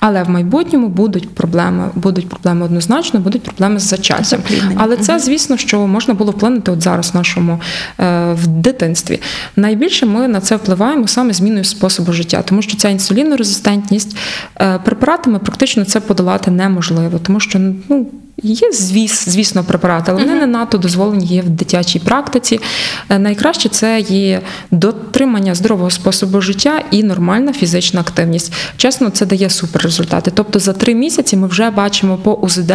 [0.00, 4.40] Але в майбутньому будуть проблеми, будуть проблеми однозначно, будуть проблеми з зачаттям.
[4.76, 7.60] Але це, звісно, що можна було вплинути от зараз в нашому
[8.00, 9.20] е, в дитинстві.
[9.56, 14.16] Найбільше ми на це впливаємо саме зміною способу життя, тому що ця інсулінорезистентність
[14.60, 17.58] е, препаратами практично це подолати неможливо, тому що
[17.88, 18.06] ну.
[18.42, 22.60] Є, звіс, звісно, препарати, але вони не надто дозволені є в дитячій практиці.
[23.08, 28.52] Е, Найкраще це є дотримання здорового способу життя і нормальна фізична активність.
[28.76, 30.30] Чесно, це дає супер результати.
[30.34, 32.72] Тобто за три місяці ми вже бачимо по УЗД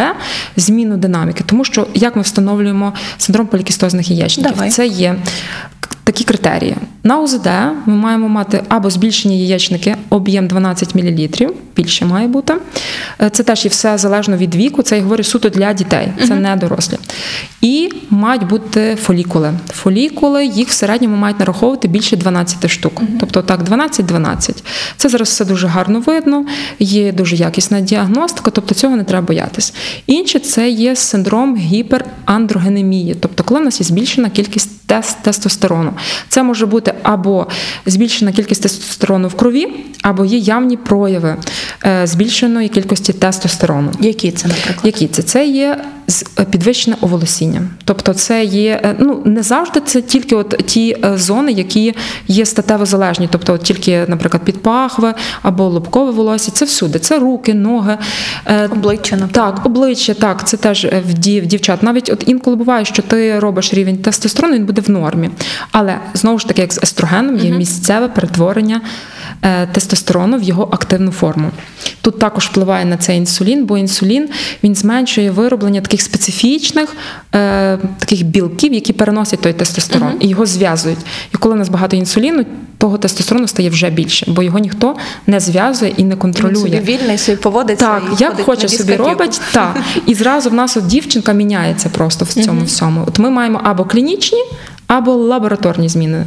[0.58, 4.70] зміну динаміки, тому що як ми встановлюємо синдром полікістозних яєчників, Давай.
[4.70, 5.16] це є
[6.04, 6.76] такі критерії.
[7.04, 7.50] На УЗД
[7.86, 11.28] ми маємо мати або збільшені яєчники, об'єм 12 мл,
[11.76, 12.54] більше має бути.
[13.22, 14.82] Е, Це теж і все залежно від віку.
[14.82, 16.98] Це я говорю суто для дітей, це не дорослі.
[17.62, 19.54] І мають бути фолікули.
[19.74, 23.02] Фолікули їх в середньому мають нараховувати більше 12 штук.
[23.20, 24.64] Тобто так, 12-12.
[24.98, 26.46] Це зараз все дуже гарно видно,
[26.80, 29.74] є дуже якісна діагностика, тобто цього не треба боятись.
[30.08, 35.94] Інше це є синдром гіперандрогенемії, тобто коли в нас є збільшена кількість тес- тестостерону.
[36.30, 37.48] Це може бути або
[37.86, 39.68] збільшена кількість тестостерону в крові,
[40.02, 41.36] або є явні прояви
[41.86, 43.92] е, збільшеної кількості тестостерону.
[44.00, 44.80] Які це, наприклад?
[44.84, 45.24] Які це?
[45.24, 45.82] Це є
[46.40, 47.62] е, підвищене оволосіння.
[47.86, 51.96] Тобто, це є е, ну не завжди це тільки от ті зони, які
[52.28, 56.52] є статево залежні, тобто от тільки, наприклад, підпахви або лобкове волосся.
[56.52, 57.00] Це всюди.
[57.00, 57.98] Це руки, ноги.
[58.72, 59.56] Обличчя, наприклад.
[59.56, 61.84] так, обличчя, так, це теж в в дівчат.
[61.84, 65.30] Навіть от інколи буває, що ти робиш рівень тестостерону, він буде в нормі.
[65.72, 68.82] Але знову ж таки, як з естрогеном, є місцеве перетворення
[69.72, 71.52] тестостерону в його активну форму.
[72.02, 74.30] Тут також впливає на це інсулін, бо інсулін
[74.64, 76.96] він зменшує вироблення таких специфічних
[77.36, 81.00] е, таких білків, які переносять той тестостерон і його зв'язують.
[81.34, 82.46] І коли у нас багато інсуліну,
[82.78, 84.96] того тестостерону стає вже більше, бо його ніхто
[85.28, 86.56] не зв'язує і не Він контролює.
[86.56, 87.86] собі вільний, собі поводиться.
[87.86, 89.78] Так, і як хоче на собі робить, так.
[90.06, 93.04] І зразу в нас от дівчинка міняється просто в цьому всьому.
[93.08, 94.44] От ми маємо або клінічні,
[94.88, 96.26] або лабораторні зміни.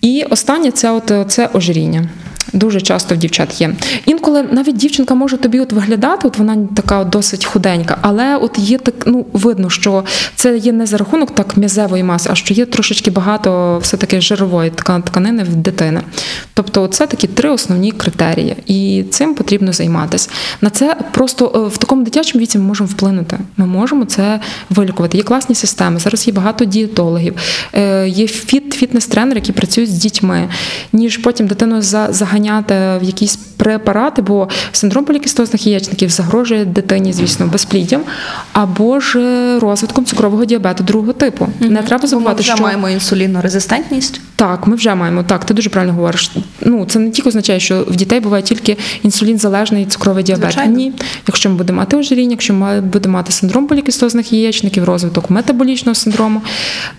[0.00, 2.04] І останнє це от це ожиріння.
[2.52, 3.74] Дуже часто в дівчат є.
[4.06, 8.78] Інколи навіть дівчинка може тобі от виглядати, от вона така досить худенька, але от є
[8.78, 12.66] так, ну видно, що це є не за рахунок так м'язевої маси, а що є
[12.66, 16.00] трошечки багато все-таки жирової тка- тканини в дитини.
[16.54, 20.30] Тобто, це такі три основні критерії, і цим потрібно займатися.
[20.60, 23.38] На це просто е, в такому дитячому віці ми можемо вплинути.
[23.56, 25.16] Ми можемо це вилікувати.
[25.18, 25.98] Є класні системи.
[26.00, 27.34] Зараз є багато дієтологів,
[27.72, 30.48] е, є фіт, фітнес-тренери, які працюють з дітьми,
[30.92, 32.08] ніж потім дитину за-
[32.40, 38.00] заганяти в якісь препарати, бо синдром полікістозних яєчників загрожує дитині, звісно, безпліддям
[38.52, 39.18] або ж
[39.58, 41.48] розвитком цукрового діабету другого типу.
[41.60, 44.20] Не треба Бо ми забувати, вже що маємо інсулінорезистентність.
[44.36, 45.22] так, ми вже маємо.
[45.22, 46.30] Так, ти дуже правильно говориш.
[46.60, 50.52] Ну, це не тільки означає, що в дітей буває тільки інсулін-залежний цукровий діабет.
[50.52, 50.76] Звичайно.
[50.76, 50.92] Ні.
[51.26, 56.42] Якщо ми будемо мати ожиріння, якщо ми будемо мати синдром полікістозних яєчників, розвиток метаболічного синдрому,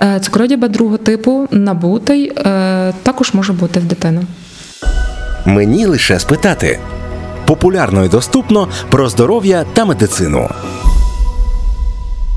[0.02, 4.22] е, цукровий діабет другого типу набутий е, також може бути в дитини.
[5.46, 6.80] Мені лише спитати.
[7.46, 10.50] Популярно і доступно про здоров'я та медицину.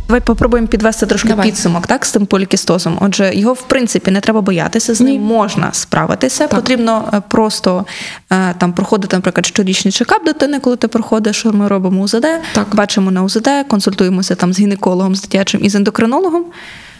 [0.08, 1.46] Давай попробуємо підвести трошки Давай.
[1.46, 2.98] підсумок так, з тим полікістозом.
[3.00, 5.18] Отже, його в принципі не треба боятися, з ним Ні.
[5.18, 6.46] можна справитися.
[6.46, 6.60] Так.
[6.60, 7.84] Потрібно е, просто
[8.32, 12.66] е, там проходити, наприклад, щорічний чекап дитини, коли ти проходиш, що ми робимо УЗД, Так.
[12.74, 16.44] бачимо на УЗД, консультуємося там з гінекологом, з дитячим і з ендокринологом.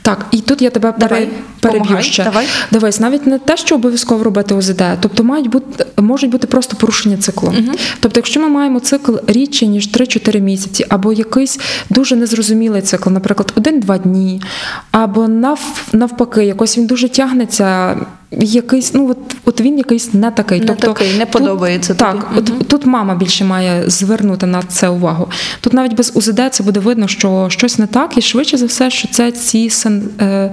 [0.05, 1.29] Так, і тут я тебе Давай,
[1.61, 2.25] переб'ю помагай, ще.
[2.25, 2.47] давай.
[2.71, 7.17] Дивись, навіть не те, що обов'язково робити ОЗД, тобто мають бути можуть бути просто порушення
[7.17, 7.55] циклу.
[8.01, 13.53] Тобто, якщо ми маємо цикл рідше ніж 3-4 місяці, або якийсь дуже незрозумілий цикл, наприклад,
[13.57, 14.43] 1-2 дні,
[14.91, 15.61] або нав,
[15.93, 17.97] навпаки, якось він дуже тягнеться.
[18.39, 20.61] Якийсь, ну от, от він якийсь не такий.
[20.61, 22.11] Не тобто, такий, не подобається тобі.
[22.11, 25.29] Так, от тут мама більше має звернути на це увагу.
[25.61, 28.91] Тут навіть без УЗД це буде видно, що щось не так, і швидше за все,
[28.91, 30.09] що це ці син.
[30.21, 30.53] Е,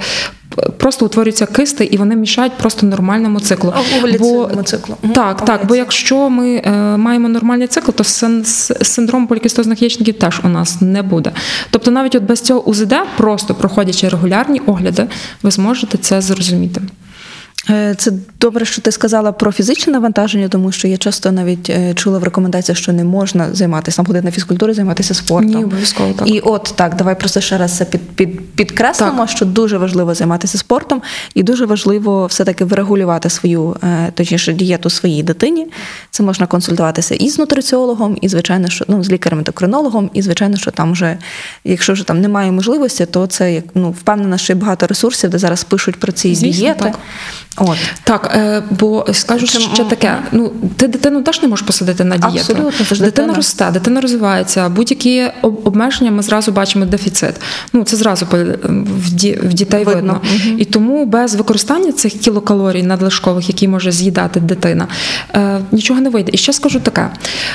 [0.77, 3.73] Просто утворюються кисти, і вони мішають просто нормальному циклу.
[3.75, 4.95] А, овуляційному циклу.
[5.13, 5.65] Так, так.
[5.65, 8.45] Бо якщо ми е, маємо нормальний цикл, то син,
[8.81, 11.31] синдром полікістозних яєчників теж у нас не буде.
[11.69, 15.07] Тобто, навіть от без цього УЗД, просто проходячи регулярні огляди,
[15.43, 16.81] ви зможете це зрозуміти.
[17.69, 21.93] Е, Це добре, що ти сказала про фізичне навантаження, тому що я часто навіть е,
[21.93, 25.51] чула в рекомендаціях, що не можна займатися там ходити на фізкультуру, займатися спортом.
[25.51, 26.29] Ні, обов'язково так.
[26.29, 29.29] І от так, давай просто ще раз це під, під, підкреслимо, Так.
[29.29, 31.01] що дуже важливо займатися спортом,
[31.35, 35.67] і дуже важливо все-таки врегулювати свою, е, точніше, дієту своїй дитині.
[36.11, 40.71] Це можна консультуватися і з нутриціологом, і звичайно, що ну з лікарем-ендокринологом, і звичайно, що
[40.71, 41.17] там вже,
[41.63, 45.37] якщо вже там немає можливості, то це як ну впевнена, що є багато ресурсів, де
[45.37, 46.83] зараз пишуть про ці Звісно, дієти.
[46.83, 46.99] так.
[47.57, 47.77] От.
[48.03, 52.17] Так, е, бо скажу Чим- ще таке: ну ти дитину теж не можеш посадити на
[52.17, 52.37] дієту.
[52.39, 53.33] Абсолютно, це ж дитина дитина.
[53.33, 54.69] росте, дитина розвивається.
[54.69, 57.35] Будь-які обмеження ми зразу бачимо дефіцит.
[57.73, 58.25] Ну це зразу
[58.63, 60.21] в, ді, в дітей видно.
[60.23, 60.57] Видно.
[60.57, 64.87] І тому без використання цих кілокалорій надлишкових, які може з'їдати дитина,
[65.33, 66.31] е, нічого не вийде.
[66.33, 67.09] І ще скажу таке,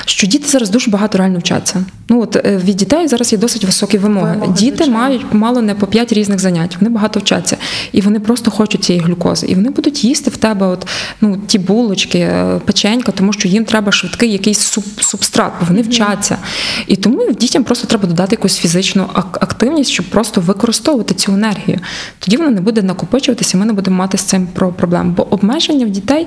[0.04, 1.84] що діти зараз дуже багато реально вчаться.
[2.08, 4.32] Ну от е, від дітей зараз є досить високі вимоги.
[4.32, 4.98] Вимоги, Діти звичайно.
[4.98, 6.76] мають мало не по 5 різних занять.
[6.80, 7.56] Вони багато вчаться,
[7.92, 10.86] і вони просто хочуть цієї глюкози, і вони будуть будуть їсти в тебе от,
[11.20, 15.82] ну, ті булочки, е, печенька, тому що їм треба швидкий якийсь суб, субстрат, бо вони
[15.82, 16.38] вчаться.
[16.86, 21.78] І тому дітям просто треба додати якусь фізичну активність, щоб просто використовувати цю енергію.
[22.18, 25.14] Тоді вона не буде накопичуватися, ми не будемо мати з цим проблем.
[25.16, 26.26] Бо обмеження в дітей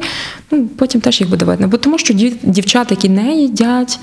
[0.52, 1.67] ну, потім теж їх буде видно.
[1.67, 4.00] Бо тому що дівчата, які не їдять,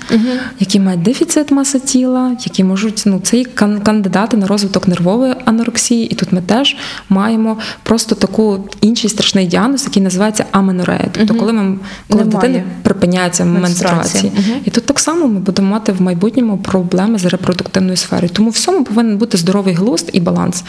[0.59, 3.43] які мають дефіцит маси тіла, які можуть, ну, це
[3.83, 6.07] кандидати на розвиток нервової анорексії.
[6.07, 6.75] І тут ми теж
[7.09, 11.05] маємо просто таку інший страшний діагноз, який називається аменорея.
[11.11, 11.77] Тобто, коли ми
[12.09, 14.31] коли в дитини припиняється менструації.
[14.65, 18.29] І тут так само ми будемо мати в майбутньому проблеми з репродуктивною сферою.
[18.29, 20.63] Тому всьому повинен бути здоровий глузд і баланс.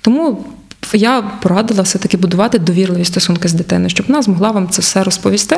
[0.00, 0.44] Тому
[0.92, 5.56] я порадила все-таки будувати довірливі стосунки з дитиною, щоб вона змогла вам це все розповісти,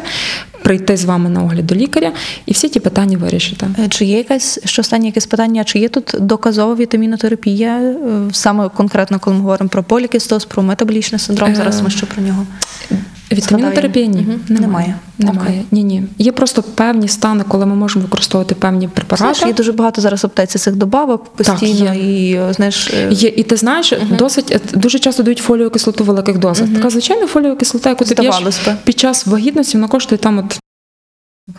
[0.63, 2.13] прийти з вами на огляд до лікаря
[2.47, 3.67] і всі ті питання вирішити.
[3.79, 5.65] Е, Чи є якась що останнє якесь питання?
[5.65, 7.79] Чи є тут доказова вітамінотерапія?
[7.79, 7.95] е,
[8.33, 11.55] Саме конкретно, коли ми говоримо про полікістоз, про метаболічний синдром?
[11.55, 12.47] Зараз ми що про нього.
[13.33, 14.21] Вітамінотерапія ні.
[14.21, 14.41] Мгм.
[14.49, 14.95] Немає.
[15.19, 15.41] Немає.
[15.43, 15.63] Окей.
[15.71, 16.03] Ні, ні.
[16.19, 19.17] Є просто певні стани, коли ми можемо використовувати певні препарати.
[19.19, 22.31] Знаєш, є дуже багато зараз аптеці цих добавок постійно є.
[22.31, 22.91] і знаєш.
[22.95, 26.69] е, Є, і ти знаєш, досить е, дуже часто дають фоліову кислоту в великих дозах.
[26.75, 28.53] Така звичайна фоліова кислота, яку ти п'єш би.
[28.85, 30.59] під час вагітності, вона коштує там от.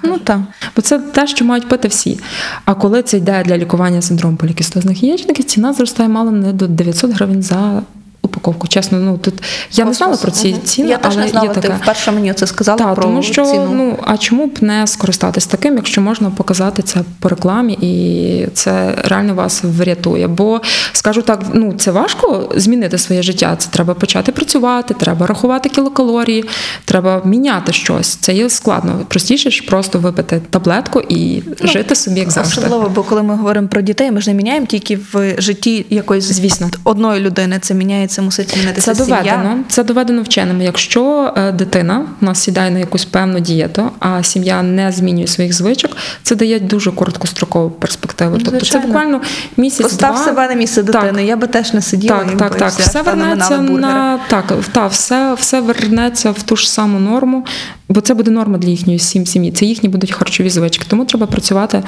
[0.04, 0.40] Ну так.
[0.76, 2.20] Бо це те, що мають пити всі.
[2.66, 7.12] А коли це йде для лікування синдрому полікістозних яєчників, ціна зростає мало не до 900
[7.12, 7.82] гривень за
[8.28, 8.68] упаковку.
[8.68, 9.34] Чесно, ну тут
[9.72, 10.62] я не знала про ці Мгм.
[10.64, 13.24] ціни, Я теж але не знала, є ти вперше мені це сказала Так, про тому
[13.24, 13.70] що ціну.
[13.74, 18.96] ну а чому б не скористатись таким, якщо можна показати це по рекламі, і це
[19.04, 20.28] реально вас врятує.
[20.28, 20.62] Бо
[20.94, 23.56] скажу так, ну це важко змінити своє життя.
[23.58, 26.46] Це треба почати працювати, треба рахувати кілокалорії,
[26.86, 28.08] треба міняти щось.
[28.08, 29.00] Це є складно.
[29.08, 32.62] Простіше ж просто випити таблетку і жити собі як завжди.
[32.62, 36.24] Особливо, бо коли ми говоримо про дітей, ми ж не міняємо тільки в житті якоїсь
[36.26, 36.70] Звісно.
[36.84, 37.60] одної людини.
[37.62, 39.22] Це міняється, мусить змінитися Це сім'я.
[39.22, 39.64] доведено.
[39.70, 40.64] Це доведено вченими.
[40.64, 45.54] Якщо е, дитина у нас сідає на якусь певну дієту, а сім'я не змінює своїх
[45.54, 48.38] звичок, це дає дуже короткострокову перспективу.
[48.46, 49.22] Тобто це буквально
[49.58, 49.82] місяць.
[49.84, 51.02] Постав два, себе на місце Так.
[51.02, 51.26] дитини.
[51.26, 52.18] Я би теж не сиділа.
[52.18, 52.72] Так, так, так.
[52.72, 57.46] Все вернеться на так, та, все, все вернеться в ту ж саму норму,
[57.90, 59.52] бо це буде норма для їхньої сім- сім'ї.
[59.52, 60.86] Це їхні будуть харчові звички.
[60.88, 61.84] Тому треба працювати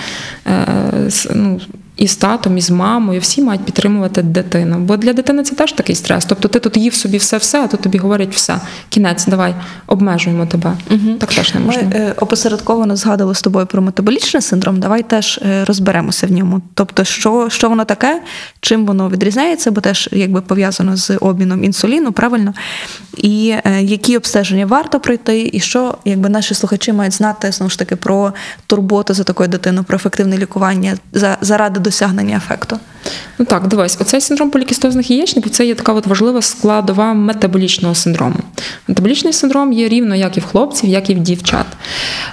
[0.47, 0.65] е,
[1.35, 1.59] ну,
[1.99, 3.19] і з татом, і з мамою.
[3.19, 4.79] Всі мають підтримувати дитину.
[4.79, 6.25] Бо для дитини це теж такий стрес.
[6.25, 8.59] Тобто ти тут їв собі все-все, а тут тобі говорять все.
[8.89, 9.55] Кінець, давай,
[9.87, 10.73] обмежуємо тебе.
[11.19, 14.79] Так теж не Ми е, опосередковано згадували з тобою про метаболічний синдром.
[14.79, 16.61] Давай теж е, розберемося в ньому.
[16.73, 18.21] Тобто, що, що воно таке,
[18.61, 22.53] чим воно відрізняється, бо теж якби пов'язано з обміном інсуліну, правильно?
[23.17, 27.79] І е, які обстеження варто пройти, і що якби наші слухачі мають знати знову ж
[27.79, 28.33] таки про
[28.67, 32.79] турботу за такою дитиною, про ефективне лікування за, заради досягнення ефекту.
[33.39, 38.35] Ну так, дивись, оцей синдром полікістозних яєчників це є така от важлива складова метаболічного синдрому.
[38.87, 41.65] Метаболічний синдром є рівно як і в хлопців, як і в дівчат.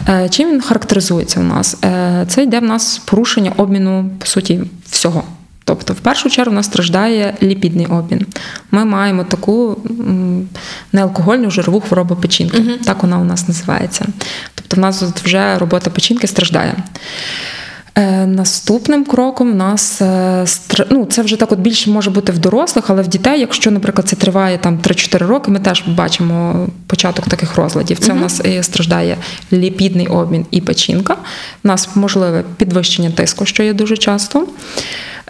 [0.09, 1.77] Е, Чим він характеризується у нас?
[1.85, 5.23] Е, Це йде в нас порушення обміну, по суті, всього.
[5.65, 8.27] Тобто, в першу чергу, у нас страждає ліпідний обмін.
[8.71, 9.77] Ми маємо таку
[10.93, 12.63] неалкогольну жирову хворобу печінки.
[12.85, 14.07] Так вона у нас називається.
[14.55, 16.75] Тобто, в нас вже робота печінки страждає.
[17.99, 20.45] Е, Наступним кроком у нас е,
[20.91, 24.09] ну, це вже так от більше може бути в дорослих, але в дітей, якщо, наприклад,
[24.09, 27.99] це триває там 3-4 роки, ми теж бачимо початок таких розладів.
[27.99, 29.17] Це у нас і страждає
[29.53, 31.17] ліпідний обмін і печінка.
[31.65, 34.47] У нас можливе підвищення тиску, що є дуже часто.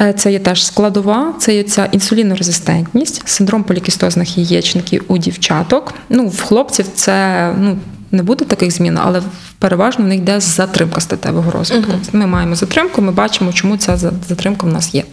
[0.00, 5.94] Е, Це є теж складова, це є ця інсулінорезистентність, синдром полікістозних яєчників у дівчаток.
[6.08, 7.78] Ну, в хлопців це ну,
[8.12, 9.22] не буде таких змін, але
[9.58, 11.92] переважно в них йде затримка статевого розвитку.
[12.12, 13.96] Ми маємо затримку, ми бачимо, чому ця
[14.28, 15.04] затримка в нас є.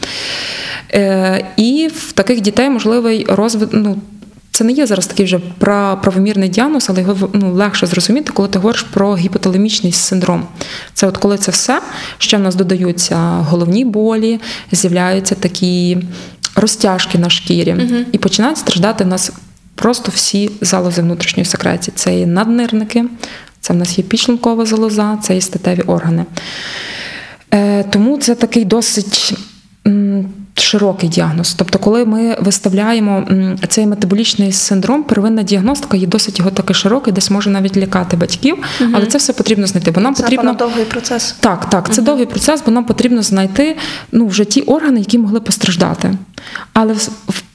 [0.94, 3.70] Е, і в таких дітей можливий розвиток.
[3.74, 3.98] Ну,
[4.54, 8.48] це не є зараз такий вже пра- правомірний діагноз, але його ну, легше зрозуміти, коли
[8.48, 10.48] ти говориш про гіпоталемічний синдром.
[10.94, 11.82] Це от коли це все,
[12.18, 13.16] ще в нас додаються
[13.50, 14.40] головні болі,
[14.72, 15.98] з'являються такі
[16.56, 17.76] розтяжки на шкірі,
[18.12, 19.32] і починають страждати в нас
[19.76, 21.94] просто всі залози внутрішньої секреції.
[21.96, 23.06] Це і наднирники,
[23.60, 26.26] це в нас є підшлункова залоза, це і статеві органи.
[27.54, 29.34] Е, Тому це такий досить
[30.64, 31.54] широкий діагноз.
[31.54, 33.28] Тобто, коли ми виставляємо
[33.68, 38.58] цей метаболічний синдром, первинна діагностика є досить його такий широкий, десь може навіть лякати батьків,
[38.94, 40.54] але це все потрібно знайти, бо нам Це потрібно.
[40.54, 41.36] довгий процес.
[41.40, 43.78] Так, так, це довгий процес, бо нам потрібно знайти
[44.12, 46.14] ну, вже ті органи, які могли постраждати.
[46.74, 46.96] Але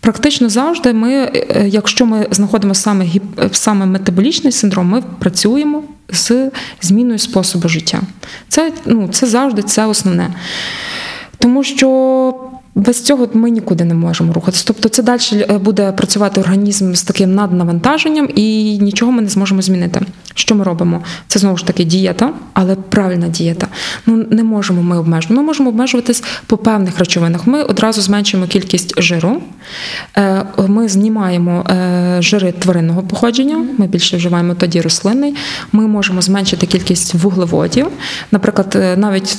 [0.00, 5.82] практично завжди ми, е, якщо ми знаходимо саме, гіп- е, саме метаболічний синдром, ми працюємо
[6.12, 6.50] з
[6.82, 8.00] зміною способу життя.
[8.48, 10.30] Це, ну, це завжди це основне.
[11.38, 12.34] Тому що
[12.78, 14.64] без цього ми нікуди не можемо рухатися.
[14.66, 19.62] Тобто, це далі е, буде працювати організм з таким наднавантаженням, і нічого ми не зможемо
[19.62, 20.00] змінити.
[20.34, 21.02] Що ми робимо?
[21.28, 23.66] Це знову ж таки дієта, але правильна дієта.
[24.06, 25.34] Ну не можемо ми обмежувати.
[25.34, 27.46] Ми можемо обмежуватись по певних речовинах.
[27.46, 29.42] Ми одразу зменшуємо кількість жиру,
[30.16, 33.66] е, ми знімаємо е, жири тваринного походження.
[33.78, 35.34] Ми більше вживаємо тоді рослинний.
[35.72, 37.86] Ми можемо зменшити кількість вуглеводів.
[38.32, 39.38] Наприклад, навіть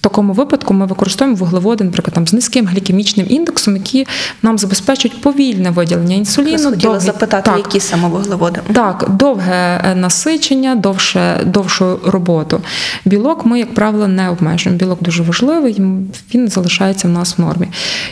[0.00, 4.06] такому випадку ми використовуємо вуглеводи, наприклад, там з низьким глікемічним індексом, які
[4.42, 6.62] нам забезпечують повільне виділення інсуліну.
[6.62, 8.60] Я хотіла запитати, так, які саме вуглеводи?
[8.72, 12.60] Так, довге е, насичення, довше, довшу роботу.
[13.04, 14.78] Білок ми, як правило, не обмежуємо.
[14.78, 15.82] Білок дуже важливий,
[16.34, 17.68] він залишається в нас в нормі.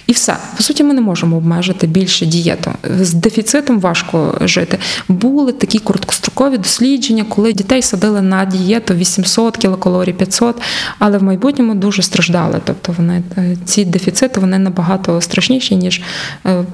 [0.07, 0.37] І все.
[0.57, 2.71] По суті, ми не можемо обмежити більше дієту.
[3.01, 4.79] З дефіцитом важко жити.
[5.09, 10.57] Були такі короткострокові дослідження, коли дітей садили на дієту 800 кілокалорій, 500,
[10.99, 12.61] але в майбутньому дуже страждали.
[12.65, 16.03] Тобто вони е, ці дефіцити вони набагато страшніші, ніж.
[16.47, 16.65] Е,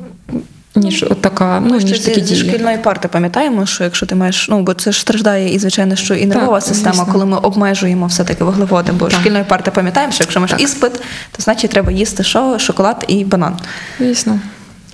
[0.77, 2.49] ніж така, ну, ніж такі зі дії.
[2.51, 6.15] шкільної парти пам'ятаємо, що якщо ти маєш, ну бо це ж страждає і звичайно, що
[6.15, 7.13] і нервова Так, система, звісно.
[7.13, 9.21] коли ми обмежуємо все-таки вуглеводи, бо Так.
[9.21, 10.61] шкільної парти пам'ятаємо, що якщо маєш Так.
[10.61, 10.93] іспит,
[11.33, 12.59] то значить треба їсти що?
[12.59, 13.57] Шоколад і банан.
[13.99, 14.41] Звісно,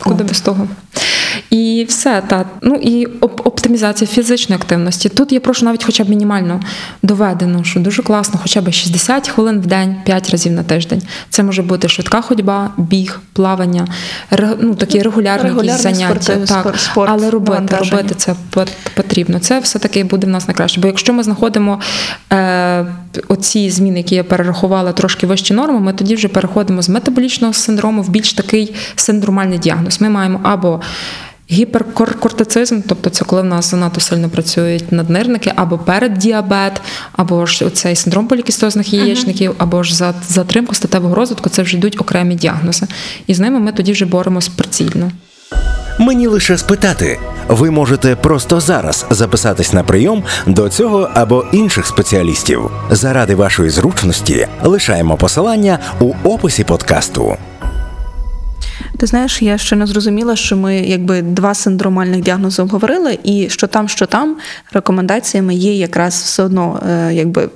[0.05, 0.68] куди без того.
[1.51, 2.44] І все, та.
[2.62, 5.09] Ну і оп- оптимізація фізичної активності.
[5.09, 6.61] Тут я прошу навіть хоча б мінімально
[7.03, 11.03] доведено, що дуже класно, хоча б 60 хвилин в день, 5 разів на тиждень.
[11.30, 13.86] Це може бути швидка ходьба, біг, плавання,
[14.30, 16.07] ре- ну, такі регулярні, якісь заняття.
[16.07, 16.61] спортивний так.
[16.61, 18.34] спорт, спорт, Але робити, робити це
[18.94, 19.38] потрібно.
[19.38, 20.80] Це все-таки буде в нас найкраще.
[20.80, 21.80] Бо якщо ми знаходимо
[22.32, 22.86] е,
[23.28, 28.03] оці зміни, які я перерахувала, трошки вищі норми, ми тоді вже переходимо з метаболічного синдрому
[28.03, 29.89] в більш такий синдромальний діагноз.
[30.01, 30.80] Ми маємо або
[31.51, 36.80] гіперкортицизм, тобто це коли в нас занадто сильно працюють наднирники, або переддіабет,
[37.12, 42.01] або ж цей синдром полікістозних яєчників, або ж за- затримку статевого розвитку, це вже йдуть
[42.01, 42.86] окремі діагнози.
[43.26, 45.11] І з ними ми тоді вже боремось прицільно.
[45.99, 47.18] Мені лише спитати.
[47.49, 52.70] Ви можете просто зараз записатись на прийом до цього або інших спеціалістів.
[52.91, 57.36] Заради вашої зручності лишаємо посилання у описі подкасту.
[59.01, 63.66] Ти знаєш, я ще не зрозуміла, що ми якби два синдромальних діагнози обговорили, і що
[63.66, 64.36] там, що там
[64.72, 67.48] рекомендаціями є якраз все одно е, якби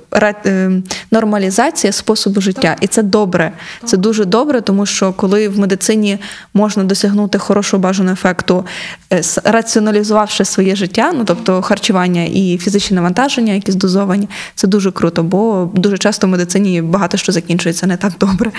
[0.45, 0.71] е,
[1.11, 2.75] нормалізація способу життя.
[2.81, 3.51] І це добре.
[3.83, 6.17] Це дуже добре, тому що коли в медицині
[6.53, 8.65] можна досягнути хорошого бажаного ефекту,
[9.13, 15.23] е, раціоналізувавши своє життя, ну тобто харчування і фізичні навантаження, якісь дозовані, це дуже круто,
[15.23, 18.51] бо дуже часто в медицині багато що закінчується не так добре.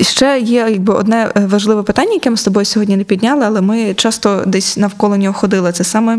[0.00, 3.60] Ще є якби одне е, важливе питання, яке ми з тобою сьогодні не підняли, але
[3.60, 5.72] ми часто десь навколо нього ходили.
[5.72, 6.18] Це саме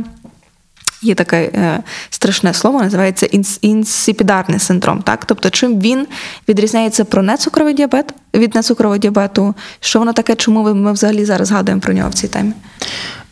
[1.03, 5.01] є таке е, страшне слово, називається інс- інсипідарний синдром.
[5.01, 5.25] Так?
[5.25, 6.07] Тобто, чим він
[6.49, 9.55] відрізняється про нецукровий діабет від нецукрового діабету?
[9.79, 12.53] Що воно таке, чому ми взагалі зараз згадуємо про нього в цій темі?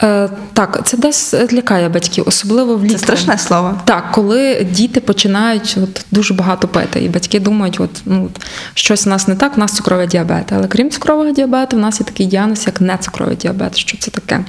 [0.04, 2.98] Е, так, це десь лякає батьків, особливо влітку.
[2.98, 3.80] Це страшне слово.
[3.86, 8.30] Так, коли діти починають от, дуже багато пити, і батьки думають, от, ну,
[8.74, 10.52] щось у нас не так, у нас цукровий діабет.
[10.56, 13.78] Але крім цукрового діабету, в нас є такий діагноз, як нецукровий діабет.
[13.78, 14.46] Що це таке?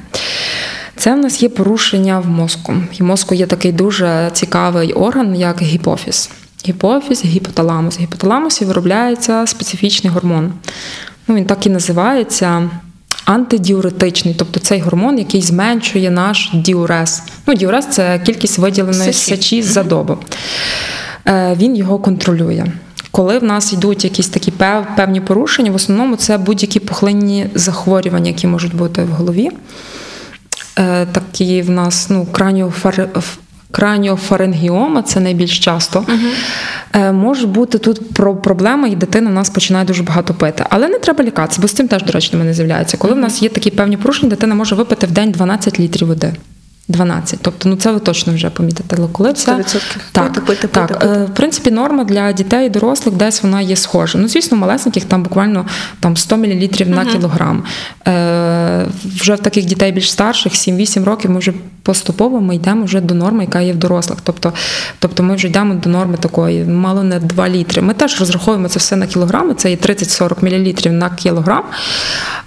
[0.97, 2.74] Це в нас є порушення в мозку.
[3.01, 6.30] І мозку є такий дуже цікавий орган, як гіпофіз.
[6.68, 7.99] Гіпофіз, гіпоталамус.
[7.99, 10.53] В гіпоталамусі виробляється специфічний гормон.
[11.28, 12.70] Ну, він так і називається
[13.24, 17.22] антидіуретичний, тобто цей гормон, який зменшує наш діурез.
[17.47, 19.18] Ну, діурез це кількість виділеної Сечі.
[19.36, 20.16] сечі за добу.
[21.28, 22.66] Е, Він його контролює.
[23.11, 28.28] Коли в нас йдуть якісь такі пев- певні порушення, в основному це будь-які пухлинні захворювання,
[28.30, 29.51] які можуть бути в голові.
[30.79, 33.09] Е, Такі в нас ну, краніофар...
[33.70, 36.05] краніофарингіома, це найбільш часто.
[36.93, 40.64] Е, Може бути тут про проблема, і дитина в нас починає дуже багато пити.
[40.70, 42.97] Але не треба лякатися, бо з цим теж, до речі, до мене з'являється.
[42.97, 46.33] Коли в нас є такі певні порушення, дитина може випити в день 12 літрів води.
[46.89, 47.39] 12.
[47.43, 48.97] Тобто, ну це ви точно вже помітите.
[48.99, 49.80] Але коли це 100%.
[50.12, 51.20] так, Пити, пити, так, пити, пити.
[51.20, 54.18] е, в принципі, норма для дітей і дорослих десь вона є схожа.
[54.18, 55.66] Ну, звісно, малесеньких там буквально
[56.01, 57.64] там 100 мл на кілограм.
[58.09, 61.53] Е, вже в таких дітей більш старших, 7-8 років, ми вже
[61.83, 64.18] поступово ми йдемо вже до норми, яка є в дорослих.
[64.22, 64.53] Тобто,
[64.99, 67.83] тобто ми вже йдемо до норми такої, мало не 2 літри.
[67.83, 71.64] Ми теж розраховуємо це все на кілограми, це є 30-40 мл на кілограм.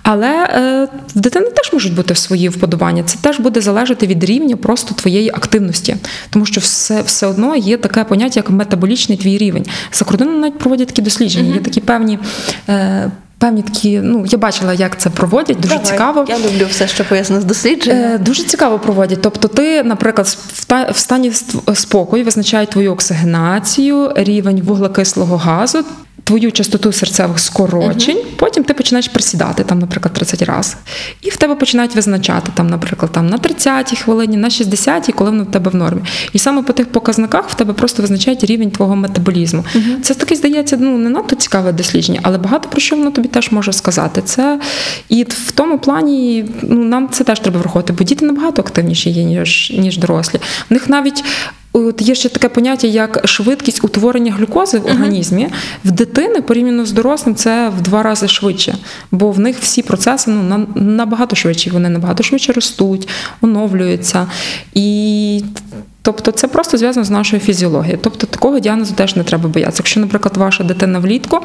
[0.04, 3.04] Але е, в дитини теж можуть бути свої вподобання.
[3.04, 5.96] Це теж буде залежати від рівня просто твоєї активності,
[6.30, 9.66] тому що все, все одно є таке поняття, як метаболічний твій рівень.
[9.94, 11.54] За кордоном навіть проводять такі дослідження.
[11.56, 12.20] Є такі певні.
[12.70, 15.86] Е, Певні такі, ну я бачила, як це проводять, дуже Давай.
[15.92, 16.26] цікаво.
[16.30, 18.12] Я люблю все, що пов'язано з дослідженням.
[18.14, 19.20] Е, Дуже цікаво проводять.
[19.22, 20.28] Тобто, ти, наприклад,
[20.94, 25.84] в стані ст- спокою визначають твою оксигенацію, рівень вуглекислого газу.
[26.26, 30.78] Твою частоту серцевих скорочень, потім ти починаєш присідати, там, наприклад, 30 разів.
[31.22, 35.44] І в тебе починають визначати, там, наприклад, там, на 30-й хвилині, на 60-й, коли воно
[35.44, 36.02] в тебе в нормі.
[36.34, 39.66] І саме по тих показниках в тебе просто визначають рівень твого метаболізму.
[40.02, 43.52] Це таке, здається, ну, не надто цікаве дослідження, але багато про що воно тобі теж
[43.52, 44.22] може сказати.
[44.26, 44.60] Це
[45.10, 49.24] І в тому плані ну, нам це теж треба враховувати, бо діти набагато активніші є,
[49.24, 50.40] ніж, ніж дорослі.
[50.70, 51.24] В них навіть
[51.78, 55.48] От є ще таке поняття, як швидкість утворення глюкози в організмі
[55.86, 58.78] в дитини порівняно з дорослим це в два рази швидше,
[59.12, 61.70] бо в них всі процеси ну набагато швидші.
[61.70, 63.08] Вони набагато швидше ростуть,
[63.42, 64.28] оновлюються
[64.74, 65.25] і.
[66.06, 68.00] Тобто це просто зв'язано з нашою фізіологією.
[68.02, 69.80] Тобто такого діагнозу теж не треба боятися.
[69.80, 71.40] Якщо, наприклад, ваша дитина влітку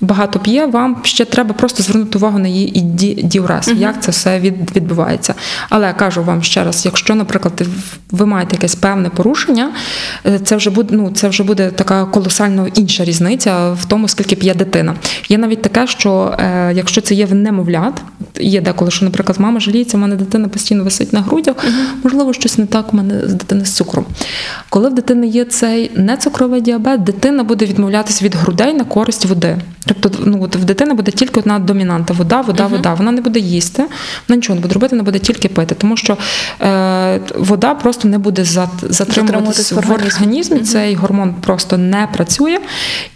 [0.00, 2.80] багато п'є, вам ще треба просто звернути увагу на її
[3.22, 3.78] діурез, uh-huh.
[3.78, 5.34] як це все відбувається.
[5.68, 7.62] Але кажу вам ще раз: якщо, наприклад,
[8.10, 9.72] ви маєте якесь певне порушення,
[10.26, 14.36] е, це вже буде ну, це вже буде така колосально інша різниця в тому, скільки
[14.36, 14.94] п'є дитина.
[15.28, 18.02] Є навіть таке, що е, якщо це є в немовлят,
[18.40, 22.04] є деколи, що, наприклад, мама жаліється, в мене дитина постійно висить на грудях, uh-huh.
[22.04, 24.14] можливо, щось не так у мене з дитини з цукром цукру.
[24.68, 29.58] Коли в дитини є цей нецукровий діабет, дитина буде відмовлятися від грудей на користь води.
[29.86, 32.94] Тобто, ну от в дитини буде тільки одна домінанта вода, вода, uh вода.
[32.94, 33.82] Вона не буде їсти,
[34.28, 36.16] вона нічого не буде робити, вона буде тільки пити, тому що
[36.62, 38.44] е, вода просто не буде
[38.82, 39.98] затримуватися в організмі.
[39.98, 40.58] В організмі.
[40.58, 42.58] uh Цей гормон просто не працює,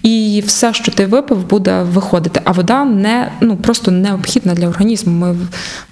[0.02, 2.40] і все, що ти випив, буде виходити.
[2.44, 5.12] А вода не ну просто необхідна для організму.
[5.12, 5.36] Ми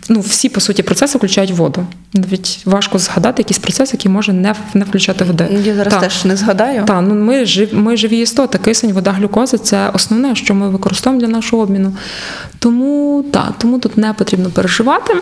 [0.08, 1.86] ну всі по суті процеси включають воду.
[2.14, 5.48] Навіть важко згадати якийсь процес, який може не не включати води.
[5.64, 6.00] Я зараз та.
[6.00, 6.84] теж не згадаю.
[6.84, 8.58] Так, ну ми жив, ми живі істоти.
[8.58, 11.96] Кисень, вода, глюкоза це основне, що ми використовуємо для нашого обміну.
[12.58, 15.14] Тому так, тому тут не потрібно переживати.